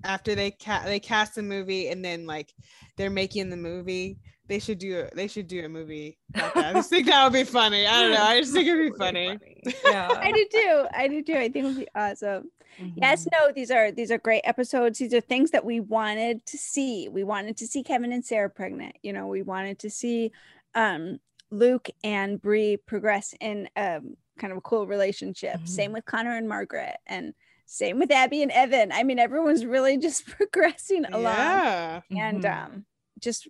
[0.03, 2.53] after they ca- they cast the movie and then like
[2.95, 4.17] they're making the movie
[4.47, 6.65] they should do a, they should do a movie like that.
[6.67, 7.85] I just think that would be funny.
[7.85, 8.21] I don't know.
[8.23, 9.37] I just think it'd be funny.
[9.83, 10.07] Yeah.
[10.09, 10.85] I do too.
[10.93, 11.33] I do too.
[11.35, 12.49] I think it would be awesome.
[12.95, 13.27] Yes, Mhm.
[13.33, 14.99] no, these are these are great episodes.
[14.99, 17.09] These are things that we wanted to see.
[17.09, 18.95] We wanted to see Kevin and Sarah pregnant.
[19.03, 20.31] You know, we wanted to see
[20.75, 21.19] um
[21.51, 25.59] Luke and Bree progress in um kind of a cool relationship.
[25.59, 25.67] Mhm.
[25.67, 27.33] Same with Connor and Margaret and
[27.67, 28.91] same with Abby and Evan.
[28.91, 32.01] I mean, everyone's really just progressing along Yeah.
[32.11, 32.63] and Mhm.
[32.63, 32.85] um
[33.19, 33.47] just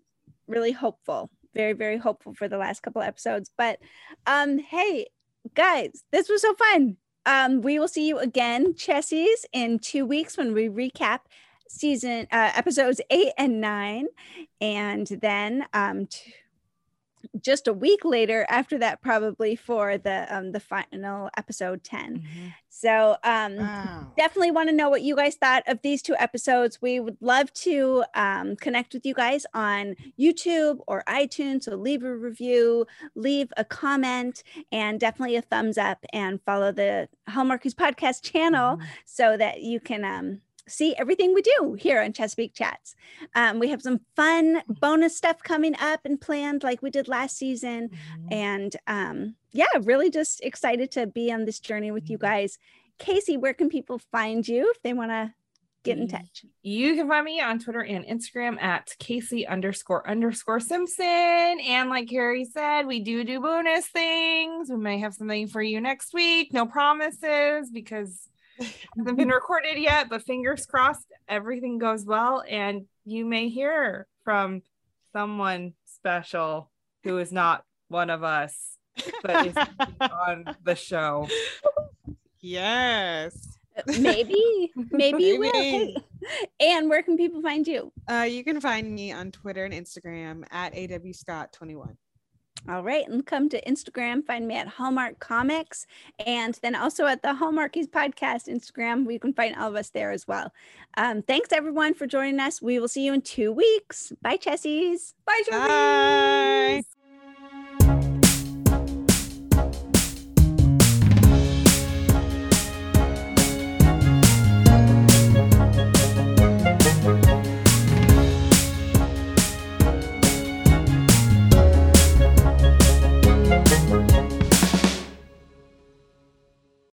[0.47, 1.29] really hopeful.
[1.53, 3.49] Very, very hopeful for the last couple episodes.
[3.57, 3.79] But
[4.25, 5.07] um, hey,
[5.53, 6.97] guys, this was so fun.
[7.25, 11.21] Um, we will see you again, Chessies, in two weeks when we recap
[11.69, 14.07] season uh, episodes eight and nine,
[14.61, 16.33] and then um, t-
[17.39, 22.19] just a week later after that, probably for the um, the final episode ten.
[22.19, 22.53] Mhm.
[22.69, 24.13] So um, Wow.
[24.15, 26.79] definitely want to know what you guys thought of these two episodes.
[26.81, 31.63] We would love to um, connect with you guys on YouTube or iTunes.
[31.63, 37.09] So leave a review, leave a comment, and definitely a thumbs up and follow the
[37.29, 38.83] Hallmarkies podcast channel Mhm.
[39.05, 42.95] so that you can um, see everything we do here on Chesapeake Chats.
[43.35, 47.37] Um, we have some fun bonus stuff coming up and planned like we did last
[47.37, 48.27] season Mhm.
[48.33, 52.21] and um yeah really just excited to be on this journey with you Mhm.
[52.21, 52.59] guys
[52.99, 55.33] casey where can people find you if they want to
[55.83, 60.59] get in touch You can find me on Twitter and Instagram at Casey underscore underscore
[60.59, 61.05] Simpson.
[61.05, 64.69] And like Carrie said, we do do bonus things.
[64.69, 66.51] We may have something for you next week.
[66.51, 68.27] No promises because
[68.97, 72.43] hasn't been recorded yet, but fingers crossed everything goes well.
[72.47, 74.61] And you may hear from
[75.13, 76.71] someone special
[77.03, 78.77] who is not one of us,
[79.21, 79.55] but is
[80.01, 81.27] on the show.
[82.39, 83.57] yes.
[83.99, 85.95] maybe maybe you will Hey,
[86.59, 90.43] and where can people find you Uh, you can find me on Twitter and Instagram
[90.51, 91.95] at awscott21.
[92.69, 95.87] All right and come to instagram find me at hallmark comics
[96.25, 100.11] and then also at the hallmarkies podcast instagram we can find all of us there
[100.11, 100.51] as well
[100.97, 105.13] um, thanks everyone for joining us we will see you in two weeks bye chessies
[105.27, 105.57] Bye, Josie.
[105.57, 106.96] Bye.